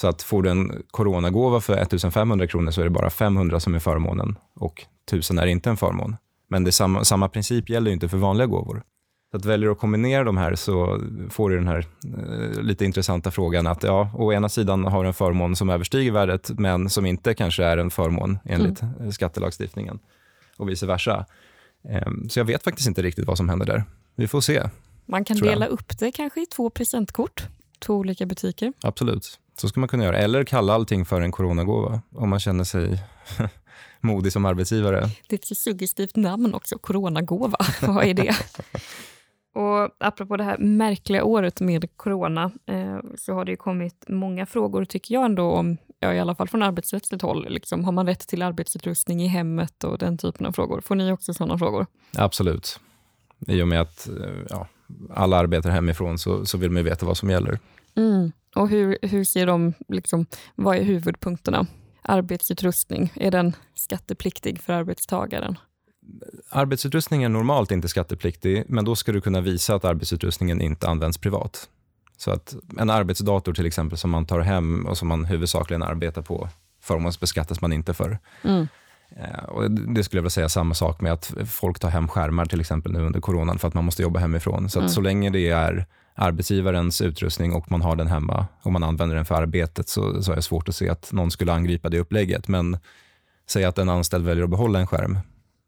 Så 0.00 0.08
att 0.08 0.22
får 0.22 0.42
du 0.42 0.50
en 0.50 0.82
coronagåva 0.90 1.60
för 1.60 1.76
1500 1.76 2.46
kronor 2.46 2.70
så 2.70 2.80
är 2.80 2.84
det 2.84 2.90
bara 2.90 3.10
500 3.10 3.60
som 3.60 3.74
är 3.74 3.78
förmånen 3.78 4.38
och 4.54 4.84
1000 5.06 5.38
är 5.38 5.46
inte 5.46 5.70
en 5.70 5.76
förmån. 5.76 6.16
Men 6.48 6.64
det 6.64 6.72
samma, 6.72 7.04
samma 7.04 7.28
princip 7.28 7.70
gäller 7.70 7.90
ju 7.90 7.94
inte 7.94 8.08
för 8.08 8.16
vanliga 8.16 8.46
gåvor. 8.46 8.82
Så 9.30 9.36
att 9.36 9.44
väljer 9.44 9.66
du 9.66 9.72
att 9.72 9.78
kombinera 9.78 10.24
de 10.24 10.36
här 10.36 10.54
så 10.54 11.00
får 11.30 11.50
du 11.50 11.56
den 11.56 11.68
här 11.68 11.86
eh, 12.04 12.62
lite 12.62 12.84
intressanta 12.84 13.30
frågan 13.30 13.66
att 13.66 13.82
ja, 13.82 14.10
å 14.14 14.32
ena 14.32 14.48
sidan 14.48 14.84
har 14.84 15.02
du 15.02 15.08
en 15.08 15.14
förmån 15.14 15.56
som 15.56 15.70
överstiger 15.70 16.12
värdet 16.12 16.50
men 16.58 16.90
som 16.90 17.06
inte 17.06 17.34
kanske 17.34 17.64
är 17.64 17.78
en 17.78 17.90
förmån 17.90 18.38
enligt 18.44 18.82
mm. 18.82 19.12
skattelagstiftningen 19.12 19.98
och 20.56 20.68
vice 20.68 20.86
versa. 20.86 21.26
Eh, 21.88 22.12
så 22.28 22.40
jag 22.40 22.44
vet 22.44 22.64
faktiskt 22.64 22.88
inte 22.88 23.02
riktigt 23.02 23.26
vad 23.26 23.36
som 23.36 23.48
händer 23.48 23.66
där. 23.66 23.84
Vi 24.14 24.28
får 24.28 24.40
se. 24.40 24.62
Man 25.06 25.24
kan 25.24 25.36
Tror 25.36 25.48
jag. 25.48 25.56
dela 25.56 25.66
upp 25.66 25.98
det 25.98 26.12
kanske 26.12 26.42
i 26.42 26.46
två 26.46 26.70
presentkort, 26.70 27.46
två 27.78 27.94
olika 27.94 28.26
butiker. 28.26 28.72
Absolut. 28.82 29.38
Så 29.60 29.68
ska 29.68 29.80
man 29.80 29.88
kunna 29.88 30.04
göra. 30.04 30.18
Eller 30.18 30.44
kalla 30.44 30.74
allting 30.74 31.04
för 31.04 31.20
en 31.20 31.32
coronagåva 31.32 32.00
om 32.14 32.28
man 32.28 32.40
känner 32.40 32.64
sig 32.64 33.02
modig 34.00 34.32
som 34.32 34.44
arbetsgivare. 34.44 35.10
Det 35.26 35.34
är 35.34 35.52
ett 35.52 35.58
suggestivt 35.58 36.16
namn 36.16 36.54
också, 36.54 36.78
coronagåva. 36.78 37.58
Vad 37.82 38.04
är 38.04 38.14
det? 38.14 38.36
Och 39.54 39.90
apropå 40.00 40.36
det 40.36 40.44
här 40.44 40.58
märkliga 40.58 41.24
året 41.24 41.60
med 41.60 41.96
corona 41.96 42.50
eh, 42.66 42.98
så 43.16 43.34
har 43.34 43.44
det 43.44 43.50
ju 43.50 43.56
kommit 43.56 44.04
många 44.08 44.46
frågor, 44.46 44.84
tycker 44.84 45.14
jag 45.14 45.24
ändå, 45.24 45.50
om, 45.50 45.76
ja, 46.00 46.14
i 46.14 46.20
alla 46.20 46.34
fall 46.34 46.48
från 46.48 46.62
arbetsrättsligt 46.62 47.22
håll. 47.22 47.46
Liksom, 47.48 47.84
har 47.84 47.92
man 47.92 48.06
rätt 48.06 48.28
till 48.28 48.42
arbetsutrustning 48.42 49.22
i 49.22 49.26
hemmet 49.26 49.84
och 49.84 49.98
den 49.98 50.18
typen 50.18 50.46
av 50.46 50.52
frågor? 50.52 50.80
Får 50.80 50.94
ni 50.94 51.12
också 51.12 51.34
sådana 51.34 51.58
frågor? 51.58 51.86
Absolut. 52.16 52.80
I 53.46 53.62
och 53.62 53.68
med 53.68 53.80
att 53.80 54.08
eh, 54.08 54.44
ja, 54.50 54.68
alla 55.14 55.36
arbetar 55.36 55.70
hemifrån 55.70 56.18
så, 56.18 56.46
så 56.46 56.58
vill 56.58 56.70
man 56.70 56.82
ju 56.82 56.88
veta 56.88 57.06
vad 57.06 57.16
som 57.16 57.30
gäller. 57.30 57.58
Mm. 57.96 58.32
Och 58.56 58.68
hur, 58.68 58.98
hur 59.02 59.24
ser 59.24 59.46
de, 59.46 59.74
liksom, 59.88 60.26
vad 60.54 60.76
är 60.76 60.82
huvudpunkterna? 60.82 61.66
Arbetsutrustning, 62.02 63.12
är 63.14 63.30
den 63.30 63.56
skattepliktig 63.74 64.60
för 64.60 64.72
arbetstagaren? 64.72 65.58
Arbetsutrustning 66.50 67.22
är 67.22 67.28
normalt 67.28 67.70
inte 67.70 67.88
skattepliktig, 67.88 68.64
men 68.68 68.84
då 68.84 68.96
ska 68.96 69.12
du 69.12 69.20
kunna 69.20 69.40
visa 69.40 69.74
att 69.74 69.84
arbetsutrustningen 69.84 70.60
inte 70.60 70.88
används 70.88 71.18
privat. 71.18 71.68
Så 72.16 72.30
att 72.30 72.54
en 72.78 72.90
arbetsdator 72.90 73.52
till 73.52 73.66
exempel 73.66 73.98
som 73.98 74.10
man 74.10 74.26
tar 74.26 74.40
hem 74.40 74.86
och 74.86 74.98
som 74.98 75.08
man 75.08 75.24
huvudsakligen 75.24 75.82
arbetar 75.82 76.22
på 76.22 76.48
förmånsbeskattas 76.82 77.60
man 77.60 77.72
inte 77.72 77.94
för. 77.94 78.18
Mm. 78.42 78.68
Eh, 79.16 79.44
och 79.44 79.70
det 79.70 80.04
skulle 80.04 80.18
jag 80.18 80.22
vilja 80.22 80.30
säga 80.30 80.48
samma 80.48 80.74
sak 80.74 81.00
med 81.00 81.12
att 81.12 81.34
folk 81.46 81.78
tar 81.78 81.90
hem 81.90 82.08
skärmar 82.08 82.46
till 82.46 82.60
exempel 82.60 82.92
nu 82.92 83.00
under 83.00 83.20
coronan 83.20 83.58
för 83.58 83.68
att 83.68 83.74
man 83.74 83.84
måste 83.84 84.02
jobba 84.02 84.20
hemifrån. 84.20 84.70
Så, 84.70 84.78
mm. 84.78 84.88
så 84.88 85.00
länge 85.00 85.30
det 85.30 85.48
är 85.48 85.86
arbetsgivarens 86.14 87.00
utrustning 87.00 87.52
och 87.52 87.70
man 87.70 87.82
har 87.82 87.96
den 87.96 88.06
hemma 88.06 88.46
och 88.62 88.72
man 88.72 88.82
använder 88.82 89.16
den 89.16 89.24
för 89.24 89.34
arbetet 89.34 89.88
så, 89.88 90.22
så 90.22 90.32
är 90.32 90.36
det 90.36 90.42
svårt 90.42 90.68
att 90.68 90.76
se 90.76 90.88
att 90.88 91.12
någon 91.12 91.30
skulle 91.30 91.52
angripa 91.52 91.88
det 91.88 91.98
upplägget. 91.98 92.48
Men 92.48 92.78
säg 93.50 93.64
att 93.64 93.78
en 93.78 93.88
anställd 93.88 94.24
väljer 94.24 94.44
att 94.44 94.50
behålla 94.50 94.78
en 94.78 94.86
skärm 94.86 95.18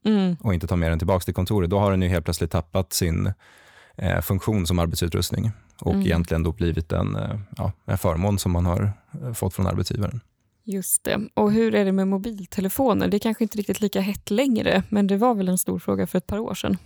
mm. 0.04 0.36
och 0.40 0.54
inte 0.54 0.66
ta 0.66 0.76
med 0.76 0.92
den 0.92 0.98
tillbaka 0.98 1.24
till 1.24 1.34
kontoret. 1.34 1.70
Då 1.70 1.78
har 1.78 1.90
den 1.90 2.02
ju 2.02 2.08
helt 2.08 2.24
plötsligt 2.24 2.50
tappat 2.50 2.92
sin 2.92 3.32
eh, 3.96 4.20
funktion 4.20 4.66
som 4.66 4.78
arbetsutrustning 4.78 5.52
och 5.80 5.92
mm. 5.92 6.06
egentligen 6.06 6.42
då 6.42 6.52
blivit 6.52 6.92
en, 6.92 7.16
eh, 7.16 7.38
ja, 7.56 7.72
en 7.84 7.98
förmån 7.98 8.38
som 8.38 8.52
man 8.52 8.66
har 8.66 8.92
eh, 9.22 9.32
fått 9.32 9.54
från 9.54 9.66
arbetsgivaren. 9.66 10.20
Just 10.64 11.04
det. 11.04 11.20
Och 11.34 11.52
hur 11.52 11.74
är 11.74 11.84
det 11.84 11.92
med 11.92 12.08
mobiltelefoner? 12.08 13.08
Det 13.08 13.16
är 13.16 13.18
kanske 13.18 13.44
inte 13.44 13.58
riktigt 13.58 13.80
lika 13.80 14.00
hett 14.00 14.30
längre, 14.30 14.82
men 14.88 15.06
det 15.06 15.16
var 15.16 15.34
väl 15.34 15.48
en 15.48 15.58
stor 15.58 15.78
fråga 15.78 16.06
för 16.06 16.18
ett 16.18 16.26
par 16.26 16.38
år 16.38 16.54
sedan. 16.54 16.76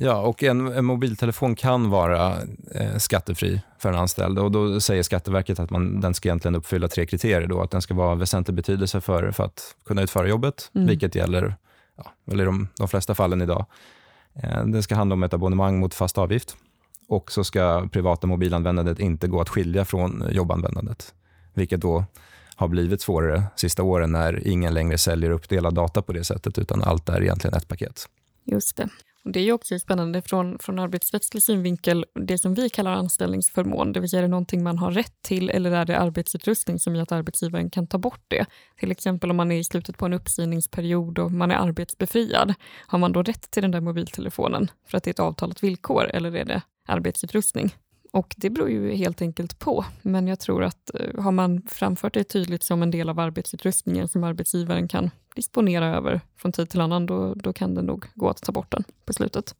Ja, 0.00 0.20
och 0.20 0.42
en, 0.42 0.66
en 0.66 0.84
mobiltelefon 0.84 1.54
kan 1.54 1.90
vara 1.90 2.36
eh, 2.74 2.96
skattefri 2.96 3.60
för 3.78 3.88
en 3.88 3.94
anställd. 3.94 4.38
Och 4.38 4.50
då 4.50 4.80
säger 4.80 5.02
Skatteverket 5.02 5.60
att 5.60 5.70
man, 5.70 6.00
den 6.00 6.14
ska 6.14 6.28
egentligen 6.28 6.54
uppfylla 6.54 6.88
tre 6.88 7.06
kriterier. 7.06 7.46
Då, 7.46 7.60
att 7.60 7.70
den 7.70 7.82
ska 7.82 7.94
vara 7.94 8.14
väsentlig 8.14 8.54
betydelse 8.54 9.00
för, 9.00 9.30
för 9.30 9.44
att 9.44 9.76
kunna 9.86 10.02
utföra 10.02 10.28
jobbet, 10.28 10.70
mm. 10.74 10.86
vilket 10.86 11.14
gäller 11.14 11.56
ja, 11.98 12.34
i 12.34 12.36
de, 12.36 12.68
de 12.78 12.88
flesta 12.88 13.14
fallen 13.14 13.42
idag. 13.42 13.66
Eh, 14.34 14.64
det 14.64 14.82
ska 14.82 14.94
handla 14.94 15.14
om 15.14 15.22
ett 15.22 15.34
abonnemang 15.34 15.78
mot 15.78 15.94
fast 15.94 16.18
avgift 16.18 16.56
och 17.08 17.32
så 17.32 17.44
ska 17.44 17.88
privata 17.92 18.26
mobilanvändandet 18.26 18.98
inte 18.98 19.28
gå 19.28 19.40
att 19.40 19.48
skilja 19.48 19.84
från 19.84 20.24
jobbanvändandet, 20.30 21.14
vilket 21.54 21.80
då 21.80 22.04
har 22.56 22.68
blivit 22.68 23.00
svårare 23.00 23.42
sista 23.56 23.82
åren 23.82 24.12
när 24.12 24.48
ingen 24.48 24.74
längre 24.74 24.98
säljer 24.98 25.30
uppdelad 25.30 25.74
data 25.74 26.02
på 26.02 26.12
det 26.12 26.24
sättet, 26.24 26.58
utan 26.58 26.82
allt 26.82 27.08
är 27.08 27.22
egentligen 27.22 27.56
ett 27.56 27.68
paket. 27.68 28.08
Just 28.44 28.76
det. 28.76 28.88
Det 29.32 29.40
är 29.40 29.44
ju 29.44 29.52
också 29.52 29.78
spännande 29.78 30.22
från, 30.22 30.58
från 30.58 30.78
arbetsrättslig 30.78 31.42
synvinkel, 31.42 32.04
det 32.14 32.38
som 32.38 32.54
vi 32.54 32.68
kallar 32.70 32.92
anställningsförmån, 32.92 33.92
det 33.92 34.00
vill 34.00 34.10
säga 34.10 34.18
är 34.18 34.22
det 34.22 34.28
någonting 34.28 34.62
man 34.62 34.78
har 34.78 34.90
rätt 34.90 35.22
till 35.22 35.50
eller 35.50 35.72
är 35.72 35.84
det 35.84 35.98
arbetsutrustning 35.98 36.78
som 36.78 36.94
gör 36.94 37.02
att 37.02 37.12
arbetsgivaren 37.12 37.70
kan 37.70 37.86
ta 37.86 37.98
bort 37.98 38.24
det? 38.28 38.46
Till 38.80 38.90
exempel 38.90 39.30
om 39.30 39.36
man 39.36 39.52
är 39.52 39.58
i 39.58 39.64
slutet 39.64 39.98
på 39.98 40.06
en 40.06 40.12
uppsägningsperiod 40.12 41.18
och 41.18 41.32
man 41.32 41.50
är 41.50 41.56
arbetsbefriad, 41.56 42.54
har 42.86 42.98
man 42.98 43.12
då 43.12 43.22
rätt 43.22 43.50
till 43.50 43.62
den 43.62 43.70
där 43.70 43.80
mobiltelefonen 43.80 44.70
för 44.86 44.96
att 44.96 45.04
det 45.04 45.08
är 45.08 45.12
ett 45.12 45.20
avtalat 45.20 45.62
villkor 45.62 46.04
eller 46.04 46.36
är 46.36 46.44
det 46.44 46.62
arbetsutrustning? 46.86 47.74
Och 48.10 48.34
det 48.36 48.50
beror 48.50 48.70
ju 48.70 48.94
helt 48.94 49.22
enkelt 49.22 49.58
på. 49.58 49.84
Men 50.02 50.28
jag 50.28 50.40
tror 50.40 50.64
att 50.64 50.90
eh, 50.94 51.22
har 51.22 51.32
man 51.32 51.62
framfört 51.62 52.14
det 52.14 52.24
tydligt 52.24 52.62
som 52.62 52.82
en 52.82 52.90
del 52.90 53.08
av 53.08 53.18
arbetsutrustningen 53.20 54.08
som 54.08 54.24
arbetsgivaren 54.24 54.88
kan 54.88 55.10
disponera 55.34 55.96
över 55.96 56.20
från 56.36 56.52
tid 56.52 56.70
till 56.70 56.80
annan, 56.80 57.06
då, 57.06 57.34
då 57.34 57.52
kan 57.52 57.74
det 57.74 57.82
nog 57.82 58.06
gå 58.14 58.28
att 58.28 58.42
ta 58.42 58.52
bort 58.52 58.72
den 58.72 58.84
på 59.04 59.12
slutet. 59.12 59.54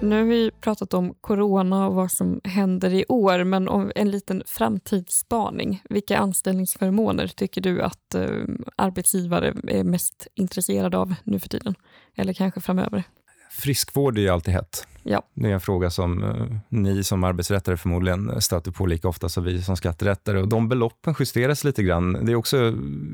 Nu 0.00 0.18
har 0.18 0.24
vi 0.24 0.50
pratat 0.60 0.94
om 0.94 1.14
corona 1.20 1.86
och 1.86 1.94
vad 1.94 2.10
som 2.12 2.40
händer 2.44 2.94
i 2.94 3.04
år, 3.08 3.44
men 3.44 3.68
om 3.68 3.92
en 3.94 4.10
liten 4.10 4.42
framtidsspaning. 4.46 5.82
Vilka 5.90 6.18
anställningsförmåner 6.18 7.26
tycker 7.26 7.60
du 7.60 7.82
att 7.82 8.14
eh, 8.14 8.28
arbetsgivare 8.76 9.54
är 9.68 9.84
mest 9.84 10.26
intresserade 10.34 10.98
av 10.98 11.14
nu 11.24 11.38
för 11.38 11.48
tiden? 11.48 11.74
Eller 12.16 12.32
kanske 12.32 12.60
framöver? 12.60 13.04
Friskvård 13.50 14.18
är 14.18 14.22
ju 14.22 14.28
alltid 14.28 14.54
hett. 14.54 14.86
Ja. 15.02 15.22
Det 15.34 15.48
är 15.48 15.52
en 15.52 15.60
fråga 15.60 15.90
som 15.90 16.24
uh, 16.24 16.56
ni 16.68 17.04
som 17.04 17.24
arbetsrättare 17.24 17.76
förmodligen 17.76 18.40
stöter 18.40 18.70
på 18.70 18.86
lika 18.86 19.08
ofta 19.08 19.28
som 19.28 19.44
vi 19.44 19.62
som 19.62 19.76
skatterättare. 19.76 20.40
Och 20.40 20.48
de 20.48 20.68
beloppen 20.68 21.14
justeras 21.18 21.64
lite 21.64 21.82
grann. 21.82 22.12
Det, 22.26 22.32
är 22.32 22.36
också, 22.36 22.70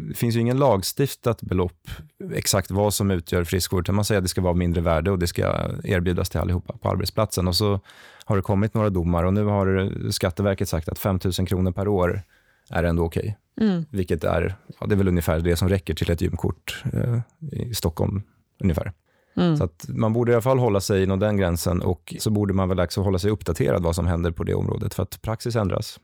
det 0.08 0.14
finns 0.14 0.36
ju 0.36 0.40
ingen 0.40 0.58
lagstiftat 0.58 1.42
belopp 1.42 1.88
exakt 2.32 2.70
vad 2.70 2.94
som 2.94 3.10
utgör 3.10 3.44
friskvård. 3.44 3.90
Man 3.90 4.04
säger 4.04 4.18
att 4.18 4.24
det 4.24 4.28
ska 4.28 4.40
vara 4.40 4.54
mindre 4.54 4.80
värde 4.80 5.10
och 5.10 5.18
det 5.18 5.26
ska 5.26 5.42
erbjudas 5.84 6.30
till 6.30 6.40
allihopa 6.40 6.76
på 6.78 6.88
arbetsplatsen. 6.88 7.48
Och 7.48 7.56
så 7.56 7.80
har 8.24 8.36
det 8.36 8.42
kommit 8.42 8.74
några 8.74 8.90
domar 8.90 9.24
och 9.24 9.34
nu 9.34 9.44
har 9.44 9.92
Skatteverket 10.10 10.68
sagt 10.68 10.88
att 10.88 10.98
5 10.98 11.18
000 11.38 11.46
kronor 11.46 11.72
per 11.72 11.88
år 11.88 12.22
är 12.70 12.84
ändå 12.84 13.04
okej. 13.04 13.20
Okay. 13.56 13.68
Mm. 13.68 13.84
Vilket 13.90 14.24
är, 14.24 14.56
ja, 14.80 14.86
det 14.86 14.94
är 14.94 14.96
väl 14.96 15.08
ungefär 15.08 15.40
det 15.40 15.56
som 15.56 15.68
räcker 15.68 15.94
till 15.94 16.10
ett 16.10 16.20
gymkort 16.20 16.84
uh, 16.94 17.20
i 17.52 17.74
Stockholm. 17.74 18.22
ungefär. 18.60 18.92
Mm. 19.36 19.56
Så 19.56 19.64
att 19.64 19.84
man 19.88 20.12
borde 20.12 20.32
i 20.32 20.34
alla 20.34 20.42
fall 20.42 20.58
hålla 20.58 20.80
sig 20.80 21.02
inom 21.02 21.18
den 21.18 21.36
gränsen 21.36 21.82
och 21.82 22.14
så 22.18 22.30
borde 22.30 22.54
man 22.54 22.68
väl 22.68 22.80
också 22.80 23.00
hålla 23.00 23.18
sig 23.18 23.30
uppdaterad 23.30 23.82
vad 23.82 23.94
som 23.94 24.06
händer 24.06 24.30
på 24.30 24.44
det 24.44 24.54
området 24.54 24.94
för 24.94 25.02
att 25.02 25.22
praxis 25.22 25.56
ändras. 25.56 26.00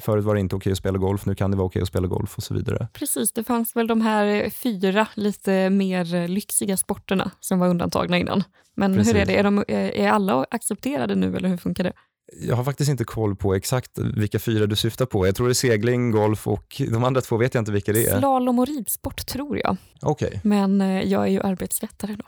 Förut 0.00 0.24
var 0.24 0.34
det 0.34 0.40
inte 0.40 0.56
okej 0.56 0.72
att 0.72 0.78
spela 0.78 0.98
golf, 0.98 1.26
nu 1.26 1.34
kan 1.34 1.50
det 1.50 1.56
vara 1.56 1.66
okej 1.66 1.82
att 1.82 1.88
spela 1.88 2.06
golf 2.06 2.36
och 2.36 2.42
så 2.42 2.54
vidare. 2.54 2.88
Precis, 2.92 3.32
det 3.32 3.44
fanns 3.44 3.76
väl 3.76 3.86
de 3.86 4.00
här 4.00 4.50
fyra 4.50 5.08
lite 5.14 5.70
mer 5.70 6.28
lyxiga 6.28 6.76
sporterna 6.76 7.30
som 7.40 7.58
var 7.58 7.68
undantagna 7.68 8.18
innan. 8.18 8.42
Men 8.76 8.94
Precis. 8.94 9.14
hur 9.14 9.20
är 9.20 9.26
det, 9.26 9.36
är, 9.36 9.42
de, 9.42 9.64
är 9.68 10.08
alla 10.08 10.46
accepterade 10.50 11.14
nu 11.14 11.36
eller 11.36 11.48
hur 11.48 11.56
funkar 11.56 11.84
det? 11.84 11.92
Jag 12.32 12.56
har 12.56 12.64
faktiskt 12.64 12.90
inte 12.90 13.04
koll 13.04 13.36
på 13.36 13.54
exakt 13.54 13.98
vilka 13.98 14.38
fyra 14.38 14.66
du 14.66 14.76
syftar 14.76 15.06
på. 15.06 15.26
Jag 15.26 15.34
tror 15.34 15.46
det 15.46 15.52
är 15.52 15.54
segling, 15.54 16.10
golf 16.10 16.46
och 16.46 16.82
de 16.90 17.04
andra 17.04 17.20
två 17.20 17.36
vet 17.36 17.54
jag 17.54 17.62
inte 17.62 17.72
vilka 17.72 17.92
det 17.92 18.06
är. 18.06 18.18
Slalom 18.18 18.58
och 18.58 18.66
ridsport 18.66 19.26
tror 19.26 19.58
jag. 19.58 19.76
Okay. 20.02 20.38
Men 20.42 20.80
eh, 20.80 21.02
jag 21.02 21.22
är 21.22 21.30
ju 21.30 21.40
arbetsrättare 21.40 22.16
då. 22.16 22.24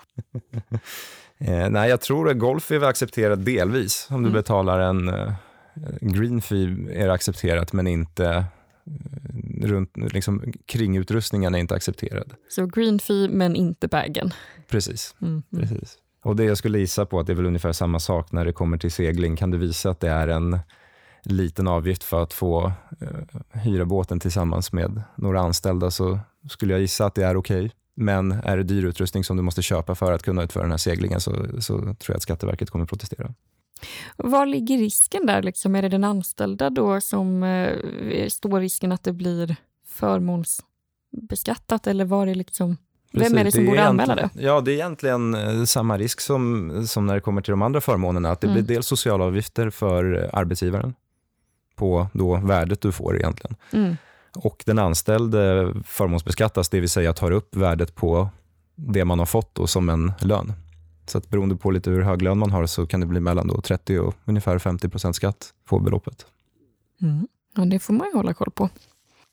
eh, 1.39 1.71
nej, 1.71 1.91
jag 1.91 2.01
tror 2.01 2.31
att 2.31 2.39
golf 2.39 2.71
är 2.71 2.79
väl 2.79 2.89
accepterat 2.89 3.45
delvis. 3.45 4.07
Om 4.11 4.23
du 4.23 4.29
mm. 4.29 4.33
betalar 4.33 4.81
en 4.81 5.09
eh, 5.09 5.33
green 6.01 6.43
fee 6.43 6.77
är 6.91 7.07
det 7.07 7.13
accepterat 7.13 7.73
men 7.73 7.87
inte 7.87 8.27
eh, 8.27 9.67
runt, 9.67 9.97
liksom, 9.97 10.53
kringutrustningen 10.67 11.55
är 11.55 11.59
inte 11.59 11.75
accepterad. 11.75 12.33
Så 12.49 12.67
green 12.67 12.99
fee 12.99 13.29
men 13.29 13.57
inte 13.57 13.89
bagen? 13.89 14.33
Precis. 14.69 15.15
Mm, 15.23 15.43
mm. 15.53 15.69
Precis. 15.69 15.99
Och 16.23 16.37
det 16.37 16.45
jag 16.45 16.59
skulle 16.59 16.79
gissa 16.79 17.07
på 17.07 17.21
att 17.21 17.27
det 17.27 17.33
är 17.33 17.35
väl 17.35 17.47
ungefär 17.47 17.73
samma 17.73 18.01
sak 18.01 18.33
när 18.33 18.45
det 18.45 18.53
kommer 18.53 18.79
till 18.79 18.93
segling. 18.93 19.37
Kan 19.37 19.51
du 19.51 19.59
visa 19.59 19.91
att 19.91 20.01
det 20.01 20.09
är 20.09 20.29
en 20.29 20.59
liten 21.23 21.69
avgift 21.69 22.05
för 22.05 22.23
att 22.23 22.33
få 22.33 22.73
eh, 23.01 23.41
hyra 23.51 23.85
båten 23.85 24.21
tillsammans 24.21 24.73
med 24.73 25.03
några 25.17 25.41
anställda 25.41 25.91
så 25.91 26.19
skulle 26.51 26.73
jag 26.73 26.81
gissa 26.81 27.07
att 27.07 27.15
det 27.15 27.25
är 27.25 27.37
okej. 27.37 27.65
Okay. 27.65 27.71
Men 27.95 28.33
är 28.33 28.57
det 28.57 28.63
dyr 28.63 28.85
utrustning 28.85 29.25
som 29.25 29.37
du 29.37 29.43
måste 29.43 29.63
köpa 29.63 29.95
för 29.95 30.13
att 30.13 30.23
kunna 30.23 30.43
utföra 30.43 30.63
den 30.63 30.71
här 30.71 30.79
seglingen 30.79 31.21
så, 31.21 31.47
så 31.61 31.79
tror 31.79 31.97
jag 32.07 32.17
att 32.17 32.23
Skatteverket 32.23 32.71
kommer 32.71 32.87
protestera. 32.87 33.35
Var 34.17 34.47
ligger 34.47 34.79
risken 34.79 35.27
där? 35.27 35.43
Liksom? 35.43 35.75
Är 35.75 35.83
det 35.83 35.89
den 35.89 36.05
anställda 36.05 36.71
då 36.71 37.01
som 37.01 37.43
eh, 37.43 38.29
står 38.29 38.61
risken 38.61 38.93
att 38.93 39.03
det 39.03 39.13
blir 39.13 39.57
förmånsbeskattat 39.87 41.87
eller 41.87 42.05
var 42.05 42.27
det 42.27 42.35
liksom 42.35 42.77
Precis, 43.13 43.33
Vem 43.33 43.39
är 43.39 43.45
det 43.45 43.53
som 43.53 43.65
det 43.65 43.71
borde 43.71 43.85
anmäla 43.85 44.15
det? 44.15 44.31
Ja, 44.35 44.61
det 44.61 44.73
är 44.73 44.75
egentligen 44.75 45.35
eh, 45.35 45.65
samma 45.65 45.99
risk 45.99 46.21
som, 46.21 46.87
som 46.87 47.07
när 47.07 47.15
det 47.15 47.21
kommer 47.21 47.43
till 47.43 47.51
de 47.51 47.63
andra 47.63 47.81
förmånerna. 47.81 48.31
Att 48.31 48.41
det 48.41 48.47
mm. 48.47 48.65
blir 48.65 48.75
dels 48.75 48.87
sociala 48.87 49.25
avgifter 49.25 49.71
för 49.71 50.31
arbetsgivaren 50.33 50.95
på 51.77 52.07
då 52.13 52.37
värdet 52.37 52.81
du 52.81 52.93
får 52.93 53.17
egentligen. 53.17 53.57
Mm. 53.73 53.97
Och 54.35 54.63
den 54.67 54.79
anställde 54.79 55.75
förmånsbeskattas, 55.87 56.69
det 56.69 56.81
vill 56.81 56.91
säga 56.91 57.13
tar 57.13 57.31
upp 57.31 57.57
värdet 57.57 57.95
på 57.95 58.29
det 58.75 59.05
man 59.05 59.19
har 59.19 59.27
fått 59.27 59.55
då 59.55 59.67
som 59.67 59.89
en 59.89 60.13
lön. 60.21 60.53
Så 61.07 61.19
att 61.19 61.31
beroende 61.31 61.57
på 61.57 61.71
lite 61.71 61.91
hur 61.91 62.03
hög 62.03 62.23
lön 62.23 62.39
man 62.39 62.51
har 62.51 62.67
så 62.67 62.87
kan 62.87 63.01
det 63.01 63.07
bli 63.07 63.21
mellan 63.21 63.49
då 63.49 63.61
30 63.61 63.99
och 63.99 64.15
ungefär 64.25 64.59
50 64.59 64.89
procent 64.89 65.17
skatt 65.17 65.53
på 65.65 65.79
beloppet. 65.79 66.27
Mm. 67.03 67.29
Ja, 67.57 67.65
det 67.65 67.79
får 67.79 67.95
man 67.95 68.07
ju 68.07 68.17
hålla 68.17 68.35
koll 68.35 68.51
på. 68.51 68.69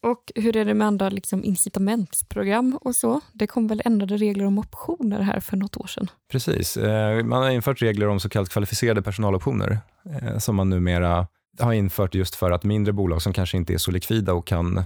Och 0.01 0.32
hur 0.36 0.58
är 0.58 0.65
det 0.65 0.74
med 0.74 0.88
andra 0.88 1.10
liksom, 1.10 1.44
incitamentsprogram 1.44 2.79
och 2.82 2.96
så? 2.96 3.22
Det 3.34 3.48
kom 3.48 3.68
väl 3.68 3.82
ändrade 3.86 4.18
regler 4.18 4.46
om 4.46 4.60
optioner 4.60 5.22
här 5.22 5.39
för 5.39 5.58
något 5.58 5.77
år 5.77 5.88
sedan? 5.88 6.08
Precis. 6.32 6.77
Eh, 6.77 7.24
man 7.24 7.44
har 7.44 7.50
infört 7.50 7.82
regler 7.82 8.08
om 8.08 8.20
så 8.20 8.29
kallat 8.29 8.50
kvalificerade 8.50 9.01
personaloptioner 9.01 9.79
eh, 10.06 10.38
som 10.38 10.56
man 10.56 10.70
numera 10.70 11.27
har 11.60 11.74
infört 11.74 12.15
just 12.15 12.36
för 12.36 12.51
att 12.51 12.63
mindre 12.63 12.94
bolag 12.94 13.22
som 13.22 13.34
kanske 13.34 13.58
inte 13.58 13.74
är 13.74 13.77
så 13.77 13.91
likvida 13.91 14.34
och 14.34 14.48
kan 14.48 14.77
eh, 14.77 14.84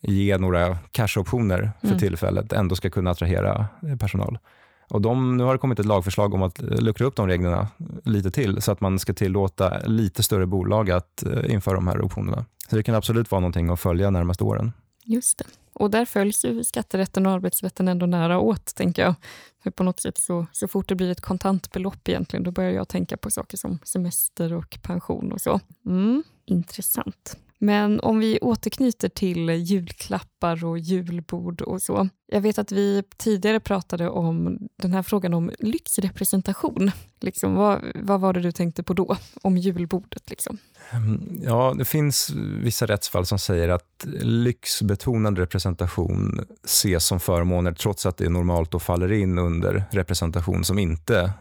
ge 0.00 0.38
några 0.38 0.78
cashoptioner 0.90 1.72
för 1.80 1.86
mm. 1.86 1.98
tillfället 1.98 2.52
ändå 2.52 2.76
ska 2.76 2.90
kunna 2.90 3.10
attrahera 3.10 3.66
personal. 4.00 4.38
Och 4.88 5.00
de, 5.00 5.36
nu 5.36 5.44
har 5.44 5.52
det 5.52 5.58
kommit 5.58 5.78
ett 5.78 5.86
lagförslag 5.86 6.34
om 6.34 6.42
att 6.42 6.60
luckra 6.60 7.06
upp 7.06 7.16
de 7.16 7.26
reglerna 7.26 7.68
lite 8.04 8.30
till 8.30 8.62
så 8.62 8.72
att 8.72 8.80
man 8.80 8.98
ska 8.98 9.14
tillåta 9.14 9.78
lite 9.78 10.22
större 10.22 10.46
bolag 10.46 10.90
att 10.90 11.22
eh, 11.22 11.52
införa 11.54 11.74
de 11.74 11.86
här 11.86 12.04
optionerna. 12.04 12.44
Så 12.70 12.76
det 12.76 12.82
kan 12.82 12.94
absolut 12.94 13.30
vara 13.30 13.40
någonting 13.40 13.70
att 13.70 13.80
följa 13.80 14.10
närmaste 14.10 14.44
åren. 14.44 14.72
Just 15.04 15.38
det. 15.38 15.44
Och 15.72 15.90
där 15.90 16.04
följs 16.04 16.44
ju 16.44 16.64
skatterätten 16.64 17.26
och 17.26 17.32
arbetsrätten 17.32 17.88
ändå 17.88 18.06
nära 18.06 18.38
åt, 18.38 18.74
tänker 18.74 19.02
jag. 19.02 19.14
För 19.62 19.70
på 19.70 19.82
något 19.82 20.00
sätt 20.00 20.18
så, 20.18 20.46
så 20.52 20.68
fort 20.68 20.88
det 20.88 20.94
blir 20.94 21.10
ett 21.10 21.20
kontantbelopp 21.20 22.08
egentligen, 22.08 22.42
då 22.42 22.50
börjar 22.50 22.70
jag 22.70 22.88
tänka 22.88 23.16
på 23.16 23.30
saker 23.30 23.56
som 23.56 23.78
semester 23.84 24.52
och 24.52 24.78
pension 24.82 25.32
och 25.32 25.40
så. 25.40 25.60
Mm, 25.86 26.22
intressant. 26.44 27.36
Men 27.58 28.00
om 28.00 28.18
vi 28.18 28.38
återknyter 28.42 29.08
till 29.08 29.48
julklappar 29.48 30.64
och 30.64 30.78
julbord 30.78 31.62
och 31.62 31.82
så. 31.82 32.08
Jag 32.26 32.40
vet 32.40 32.58
att 32.58 32.72
vi 32.72 33.02
tidigare 33.16 33.60
pratade 33.60 34.08
om 34.08 34.58
den 34.76 34.92
här 34.92 35.02
frågan 35.02 35.34
om 35.34 35.50
lyxrepresentation. 35.58 36.90
Liksom, 37.20 37.54
vad, 37.54 37.80
vad 37.94 38.20
var 38.20 38.32
det 38.32 38.40
du 38.40 38.52
tänkte 38.52 38.82
på 38.82 38.92
då, 38.94 39.16
om 39.42 39.56
julbordet? 39.58 40.30
Liksom? 40.30 40.58
Ehm, 40.90 41.40
ja, 41.42 41.74
det 41.78 41.84
finns 41.84 42.30
vissa 42.62 42.86
rättsfall 42.86 43.26
som 43.26 43.38
säger 43.38 43.68
att 43.68 44.06
lyxbetonad 44.22 45.38
representation 45.38 46.46
ses 46.64 47.06
som 47.06 47.20
förmåner 47.20 47.72
trots 47.72 48.06
att 48.06 48.16
det 48.16 48.28
normalt 48.28 48.74
och 48.74 48.82
faller 48.82 49.12
in 49.12 49.38
under 49.38 49.84
representation 49.90 50.64
som 50.64 50.78
inte 50.78 51.32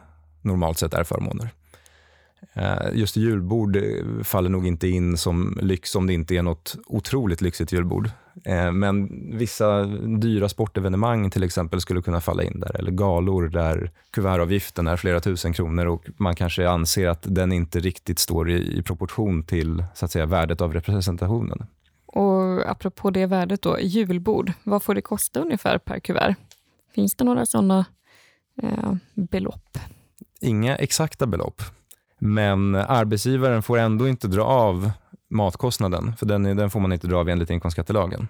normalt 0.41 0.77
sett 0.77 0.93
är 0.93 1.03
förmåner. 1.03 1.49
Eh, 2.53 2.89
just 2.93 3.15
julbord 3.15 3.77
faller 4.23 4.49
nog 4.49 4.67
inte 4.67 4.87
in 4.87 5.17
som 5.17 5.59
lyx 5.61 5.95
om 5.95 6.07
det 6.07 6.13
inte 6.13 6.35
är 6.35 6.41
något 6.41 6.75
otroligt 6.85 7.41
lyxigt 7.41 7.71
julbord. 7.71 8.09
Eh, 8.45 8.71
men 8.71 9.09
vissa 9.37 9.83
dyra 10.21 10.49
sportevenemang 10.49 11.31
till 11.31 11.43
exempel 11.43 11.81
skulle 11.81 12.01
kunna 12.01 12.21
falla 12.21 12.43
in 12.43 12.59
där. 12.59 12.77
Eller 12.79 12.91
galor 12.91 13.47
där 13.47 13.91
kuvertavgiften 14.11 14.87
är 14.87 14.97
flera 14.97 15.19
tusen 15.19 15.53
kronor 15.53 15.85
och 15.85 16.05
man 16.17 16.35
kanske 16.35 16.69
anser 16.69 17.07
att 17.07 17.25
den 17.35 17.51
inte 17.51 17.79
riktigt 17.79 18.19
står 18.19 18.51
i, 18.51 18.83
proportion 18.83 19.43
till 19.43 19.83
så 19.93 20.05
att 20.05 20.11
säga, 20.11 20.25
värdet 20.25 20.61
av 20.61 20.73
representationen. 20.73 21.65
Och 22.05 22.69
apropå 22.69 23.09
det 23.11 23.25
värdet 23.25 23.61
då, 23.61 23.79
julbord, 23.79 24.51
vad 24.63 24.83
får 24.83 24.95
det 24.95 25.01
kosta 25.01 25.39
ungefär 25.39 25.77
per 25.77 25.99
kuvert? 25.99 26.35
Finns 26.95 27.15
det 27.15 27.23
några 27.23 27.45
sådana 27.45 27.85
eh, 28.61 28.93
belopp? 29.13 29.77
Inga 30.41 30.75
exakta 30.75 31.27
belopp. 31.27 31.61
Men 32.25 32.75
arbetsgivaren 32.75 33.63
får 33.63 33.77
ändå 33.77 34.07
inte 34.07 34.27
dra 34.27 34.43
av 34.43 34.91
matkostnaden, 35.29 36.15
för 36.15 36.25
den, 36.25 36.43
den 36.43 36.69
får 36.69 36.79
man 36.79 36.93
inte 36.93 37.07
dra 37.07 37.17
av 37.17 37.29
enligt 37.29 37.49
inkomstskattelagen. 37.49 38.27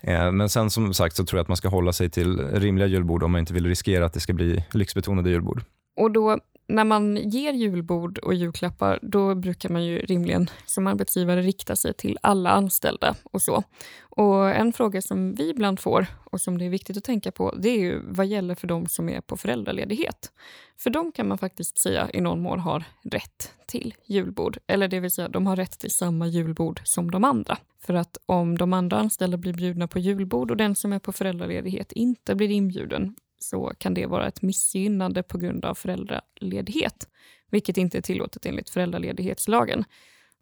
Eh, 0.00 0.32
men 0.32 0.48
sen 0.48 0.70
som 0.70 0.94
sagt 0.94 1.16
så 1.16 1.24
tror 1.24 1.38
jag 1.38 1.42
att 1.42 1.48
man 1.48 1.56
ska 1.56 1.68
hålla 1.68 1.92
sig 1.92 2.10
till 2.10 2.38
rimliga 2.38 2.86
julbord 2.86 3.22
om 3.22 3.32
man 3.32 3.38
inte 3.38 3.54
vill 3.54 3.66
riskera 3.66 4.04
att 4.04 4.12
det 4.12 4.20
ska 4.20 4.32
bli 4.32 4.64
lyxbetonade 4.72 5.30
julbord. 5.30 5.62
Och 5.96 6.10
då 6.10 6.38
när 6.74 6.84
man 6.84 7.16
ger 7.16 7.52
julbord 7.52 8.18
och 8.18 8.34
julklappar, 8.34 8.98
då 9.02 9.34
brukar 9.34 9.68
man 9.68 9.84
ju 9.84 9.98
rimligen 9.98 10.50
som 10.66 10.86
arbetsgivare 10.86 11.42
rikta 11.42 11.76
sig 11.76 11.94
till 11.94 12.18
alla 12.22 12.50
anställda 12.50 13.14
och 13.22 13.42
så. 13.42 13.62
Och 14.00 14.50
en 14.50 14.72
fråga 14.72 15.02
som 15.02 15.34
vi 15.34 15.50
ibland 15.50 15.80
får 15.80 16.06
och 16.24 16.40
som 16.40 16.58
det 16.58 16.64
är 16.64 16.70
viktigt 16.70 16.96
att 16.96 17.04
tänka 17.04 17.32
på, 17.32 17.54
det 17.58 17.68
är 17.68 17.78
ju 17.78 18.02
vad 18.04 18.26
gäller 18.26 18.54
för 18.54 18.66
de 18.66 18.86
som 18.86 19.08
är 19.08 19.20
på 19.20 19.36
föräldraledighet. 19.36 20.32
För 20.78 20.90
de 20.90 21.12
kan 21.12 21.28
man 21.28 21.38
faktiskt 21.38 21.78
säga 21.78 22.10
i 22.12 22.20
någon 22.20 22.40
mån 22.40 22.60
har 22.60 22.84
rätt 23.02 23.52
till 23.66 23.94
julbord, 24.06 24.58
eller 24.66 24.88
det 24.88 25.00
vill 25.00 25.10
säga 25.10 25.28
de 25.28 25.46
har 25.46 25.56
rätt 25.56 25.78
till 25.78 25.90
samma 25.90 26.26
julbord 26.26 26.80
som 26.84 27.10
de 27.10 27.24
andra. 27.24 27.58
För 27.82 27.94
att 27.94 28.16
om 28.26 28.58
de 28.58 28.72
andra 28.72 28.98
anställda 28.98 29.36
blir 29.36 29.54
bjudna 29.54 29.88
på 29.88 29.98
julbord 29.98 30.50
och 30.50 30.56
den 30.56 30.74
som 30.74 30.92
är 30.92 30.98
på 30.98 31.12
föräldraledighet 31.12 31.92
inte 31.92 32.34
blir 32.34 32.50
inbjuden, 32.50 33.14
så 33.40 33.72
kan 33.78 33.94
det 33.94 34.06
vara 34.06 34.28
ett 34.28 34.42
missgynnande 34.42 35.22
på 35.22 35.38
grund 35.38 35.64
av 35.64 35.74
föräldraledighet, 35.74 37.08
vilket 37.50 37.76
inte 37.76 37.98
är 37.98 38.02
tillåtet 38.02 38.46
enligt 38.46 38.70
föräldraledighetslagen. 38.70 39.84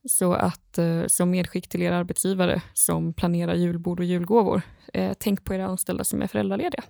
Så 0.08 0.32
att 0.32 0.78
eh, 0.78 1.06
som 1.06 1.30
medskick 1.30 1.68
till 1.68 1.82
er 1.82 1.92
arbetsgivare 1.92 2.62
som 2.74 3.12
planerar 3.12 3.54
julbord 3.54 4.00
och 4.00 4.06
julgåvor, 4.06 4.62
eh, 4.94 5.12
tänk 5.18 5.44
på 5.44 5.54
era 5.54 5.66
anställda 5.66 6.04
som 6.04 6.22
är 6.22 6.26
föräldralediga. 6.26 6.84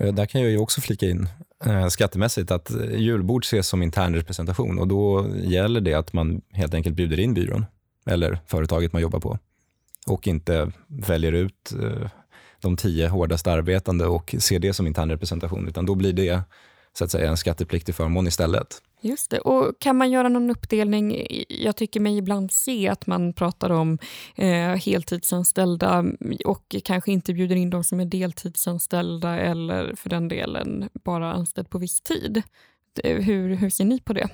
Eh, 0.00 0.14
där 0.14 0.26
kan 0.26 0.40
jag 0.40 0.50
ju 0.50 0.58
också 0.58 0.80
flika 0.80 1.06
in 1.06 1.28
eh, 1.64 1.88
skattemässigt 1.88 2.50
att 2.50 2.70
eh, 2.70 2.96
julbord 2.96 3.44
ses 3.44 3.68
som 3.68 3.82
intern 3.82 4.14
representation 4.14 4.78
och 4.78 4.88
då 4.88 5.30
gäller 5.36 5.80
det 5.80 5.94
att 5.94 6.12
man 6.12 6.40
helt 6.52 6.74
enkelt 6.74 6.96
bjuder 6.96 7.20
in 7.20 7.34
byrån 7.34 7.66
eller 8.06 8.38
företaget 8.46 8.92
man 8.92 9.02
jobbar 9.02 9.20
på 9.20 9.38
och 10.06 10.26
inte 10.26 10.72
väljer 10.86 11.32
ut 11.32 11.72
eh, 11.82 12.10
de 12.60 12.76
tio 12.76 13.08
hårdast 13.08 13.46
arbetande 13.46 14.06
och 14.06 14.34
ser 14.38 14.58
det 14.58 14.72
som 14.72 14.86
intern 14.86 15.10
representation, 15.10 15.68
utan 15.68 15.86
då 15.86 15.94
blir 15.94 16.12
det 16.12 16.42
så 16.92 17.04
att 17.04 17.10
säga 17.10 17.30
en 17.30 17.36
skattepliktig 17.36 17.94
förmån 17.94 18.26
istället. 18.26 18.82
Just 19.00 19.30
det. 19.30 19.38
Och 19.38 19.78
kan 19.78 19.96
man 19.96 20.10
göra 20.10 20.28
någon 20.28 20.50
uppdelning? 20.50 21.26
Jag 21.48 21.76
tycker 21.76 22.00
mig 22.00 22.18
ibland 22.18 22.52
se 22.52 22.88
att 22.88 23.06
man 23.06 23.32
pratar 23.32 23.70
om 23.70 23.98
eh, 24.36 24.74
heltidsanställda 24.74 26.04
och 26.44 26.76
kanske 26.84 27.12
inte 27.12 27.34
bjuder 27.34 27.56
in 27.56 27.70
de 27.70 27.84
som 27.84 28.00
är 28.00 28.04
deltidsanställda 28.04 29.38
eller 29.38 29.94
för 29.94 30.10
den 30.10 30.28
delen 30.28 30.88
bara 31.04 31.32
anställd 31.32 31.70
på 31.70 31.78
viss 31.78 32.00
tid. 32.00 32.42
Hur, 33.04 33.54
hur 33.54 33.70
ser 33.70 33.84
ni 33.84 34.00
på 34.00 34.12
det? 34.12 34.28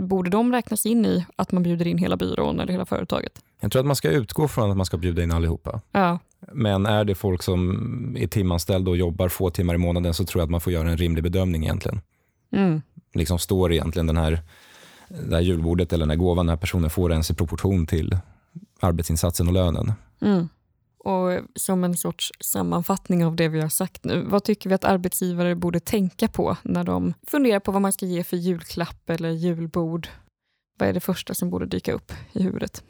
Borde 0.00 0.30
de 0.30 0.52
räknas 0.52 0.86
in 0.86 1.06
i 1.06 1.24
att 1.36 1.52
man 1.52 1.62
bjuder 1.62 1.86
in 1.86 1.98
hela 1.98 2.16
byrån 2.16 2.60
eller 2.60 2.72
hela 2.72 2.86
företaget? 2.86 3.40
Jag 3.60 3.72
tror 3.72 3.80
att 3.80 3.86
man 3.86 3.96
ska 3.96 4.10
utgå 4.10 4.48
från 4.48 4.70
att 4.70 4.76
man 4.76 4.86
ska 4.86 4.96
bjuda 4.96 5.22
in 5.22 5.32
allihopa. 5.32 5.80
Ja. 5.92 6.18
Men 6.52 6.86
är 6.86 7.04
det 7.04 7.14
folk 7.14 7.42
som 7.42 8.16
är 8.18 8.26
timanställda 8.26 8.90
och 8.90 8.96
jobbar 8.96 9.28
få 9.28 9.50
timmar 9.50 9.74
i 9.74 9.78
månaden 9.78 10.14
så 10.14 10.24
tror 10.24 10.40
jag 10.40 10.44
att 10.46 10.50
man 10.50 10.60
får 10.60 10.72
göra 10.72 10.90
en 10.90 10.96
rimlig 10.96 11.24
bedömning 11.24 11.62
egentligen. 11.64 12.00
Mm. 12.52 12.82
Liksom 13.14 13.38
står 13.38 13.72
egentligen 13.72 14.06
den 14.06 14.16
här, 14.16 14.40
det 15.08 15.34
här 15.34 15.42
julbordet 15.42 15.92
eller 15.92 16.02
den 16.02 16.10
här 16.10 16.16
gåvan 16.16 16.46
den 16.46 16.52
här 16.52 16.60
personen 16.60 16.90
får 16.90 17.12
ens 17.12 17.30
i 17.30 17.34
proportion 17.34 17.86
till 17.86 18.18
arbetsinsatsen 18.80 19.46
och 19.46 19.52
lönen. 19.52 19.92
Mm. 20.20 20.48
Och 20.98 21.40
som 21.54 21.84
en 21.84 21.96
sorts 21.96 22.32
sammanfattning 22.40 23.24
av 23.24 23.36
det 23.36 23.48
vi 23.48 23.60
har 23.60 23.68
sagt 23.68 24.04
nu, 24.04 24.24
vad 24.28 24.44
tycker 24.44 24.68
vi 24.68 24.74
att 24.74 24.84
arbetsgivare 24.84 25.54
borde 25.54 25.80
tänka 25.80 26.28
på 26.28 26.56
när 26.62 26.84
de 26.84 27.14
funderar 27.26 27.60
på 27.60 27.72
vad 27.72 27.82
man 27.82 27.92
ska 27.92 28.06
ge 28.06 28.24
för 28.24 28.36
julklapp 28.36 29.10
eller 29.10 29.30
julbord? 29.30 30.08
Vad 30.78 30.88
är 30.88 30.92
det 30.92 31.00
första 31.00 31.34
som 31.34 31.50
borde 31.50 31.66
dyka 31.66 31.92
upp 31.92 32.12
i 32.32 32.42
huvudet? 32.42 32.82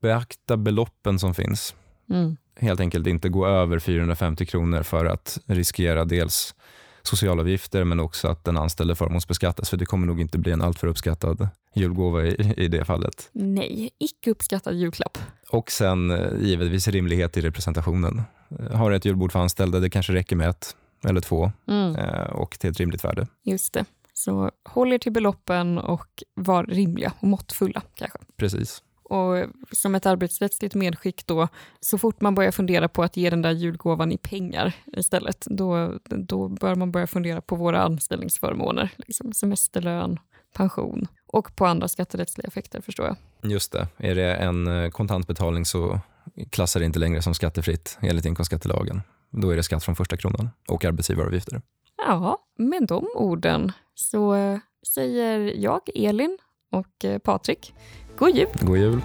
Beakta 0.00 0.56
beloppen 0.56 1.18
som 1.18 1.34
finns. 1.34 1.74
Mm. 2.10 2.36
Helt 2.60 2.80
enkelt 2.80 3.06
inte 3.06 3.28
gå 3.28 3.46
över 3.46 3.78
450 3.78 4.46
kronor 4.46 4.82
för 4.82 5.04
att 5.04 5.38
riskera 5.46 6.04
dels 6.04 6.54
socialavgifter 7.02 7.84
men 7.84 8.00
också 8.00 8.28
att 8.28 8.44
den 8.44 8.56
anställde 8.56 8.94
förmånsbeskattas 8.94 9.70
för 9.70 9.76
det 9.76 9.86
kommer 9.86 10.06
nog 10.06 10.20
inte 10.20 10.38
bli 10.38 10.52
en 10.52 10.62
alltför 10.62 10.86
uppskattad 10.86 11.48
julgåva 11.74 12.24
i, 12.24 12.54
i 12.56 12.68
det 12.68 12.84
fallet. 12.84 13.30
Nej, 13.32 13.90
icke 13.98 14.30
uppskattad 14.30 14.74
julklapp. 14.74 15.18
Och 15.50 15.70
sen 15.70 16.10
eh, 16.10 16.40
givetvis 16.40 16.88
rimlighet 16.88 17.36
i 17.36 17.40
representationen. 17.40 18.22
Eh, 18.58 18.76
har 18.76 18.90
du 18.90 18.96
ett 18.96 19.04
julbord 19.04 19.32
för 19.32 19.38
anställda, 19.38 19.80
det 19.80 19.90
kanske 19.90 20.12
räcker 20.12 20.36
med 20.36 20.48
ett 20.48 20.76
eller 21.04 21.20
två 21.20 21.52
mm. 21.68 21.96
Eh, 21.96 22.22
och 22.22 22.58
till 22.58 22.70
ett 22.70 22.80
rimligt 22.80 23.04
värde. 23.04 23.26
Just 23.44 23.72
det. 23.72 23.84
Så 24.12 24.50
håll 24.64 24.92
er 24.92 24.98
till 24.98 25.12
beloppen 25.12 25.78
och 25.78 26.22
var 26.34 26.64
rimliga 26.64 27.12
och 27.20 27.28
måttfulla 27.28 27.82
kanske. 27.94 28.18
Precis. 28.36 28.82
Och 29.10 29.48
som 29.72 29.94
ett 29.94 30.06
arbetsrättsligt 30.06 30.74
medskick 30.74 31.26
då, 31.26 31.48
så 31.80 31.98
fort 31.98 32.20
man 32.20 32.34
börjar 32.34 32.50
fundera 32.50 32.88
på 32.88 33.02
att 33.02 33.16
ge 33.16 33.30
den 33.30 33.42
där 33.42 33.50
julgåvan 33.50 34.12
i 34.12 34.18
pengar 34.18 34.74
istället, 34.86 35.46
då, 35.50 35.98
då 36.04 36.48
bör 36.48 36.74
man 36.74 36.92
börja 36.92 37.06
fundera 37.06 37.40
på 37.40 37.56
våra 37.56 37.82
anställningsförmåner, 37.82 38.90
liksom 38.96 39.32
semesterlön, 39.32 40.18
pension 40.54 41.08
och 41.26 41.56
på 41.56 41.66
andra 41.66 41.88
skatterättsliga 41.88 42.46
effekter 42.46 42.80
förstår 42.80 43.06
jag. 43.06 43.16
Just 43.52 43.72
det. 43.72 43.88
Är 43.96 44.14
det 44.14 44.34
en 44.34 44.66
eh, 44.66 44.90
kontantbetalning 44.90 45.64
så 45.64 46.00
klassar 46.50 46.80
det 46.80 46.86
inte 46.86 46.98
längre 46.98 47.22
som 47.22 47.34
skattefritt 47.34 47.98
enligt 48.00 48.24
inkomstskattelagen. 48.24 49.02
Då 49.30 49.50
är 49.50 49.56
det 49.56 49.62
skatt 49.62 49.84
från 49.84 49.96
första 49.96 50.16
kronan 50.16 50.50
och 50.68 50.84
arbetsgivaravgifter. 50.84 51.62
Ja, 52.06 52.38
med 52.58 52.86
de 52.86 53.08
orden 53.14 53.72
så 53.94 54.34
säger 54.94 55.52
jag, 55.56 55.80
Elin 55.94 56.38
och 56.70 57.04
eh, 57.04 57.18
Patrik, 57.18 57.74
God 58.16 58.36
jul! 58.36 58.48
God 58.60 58.78
jul! 58.78 59.00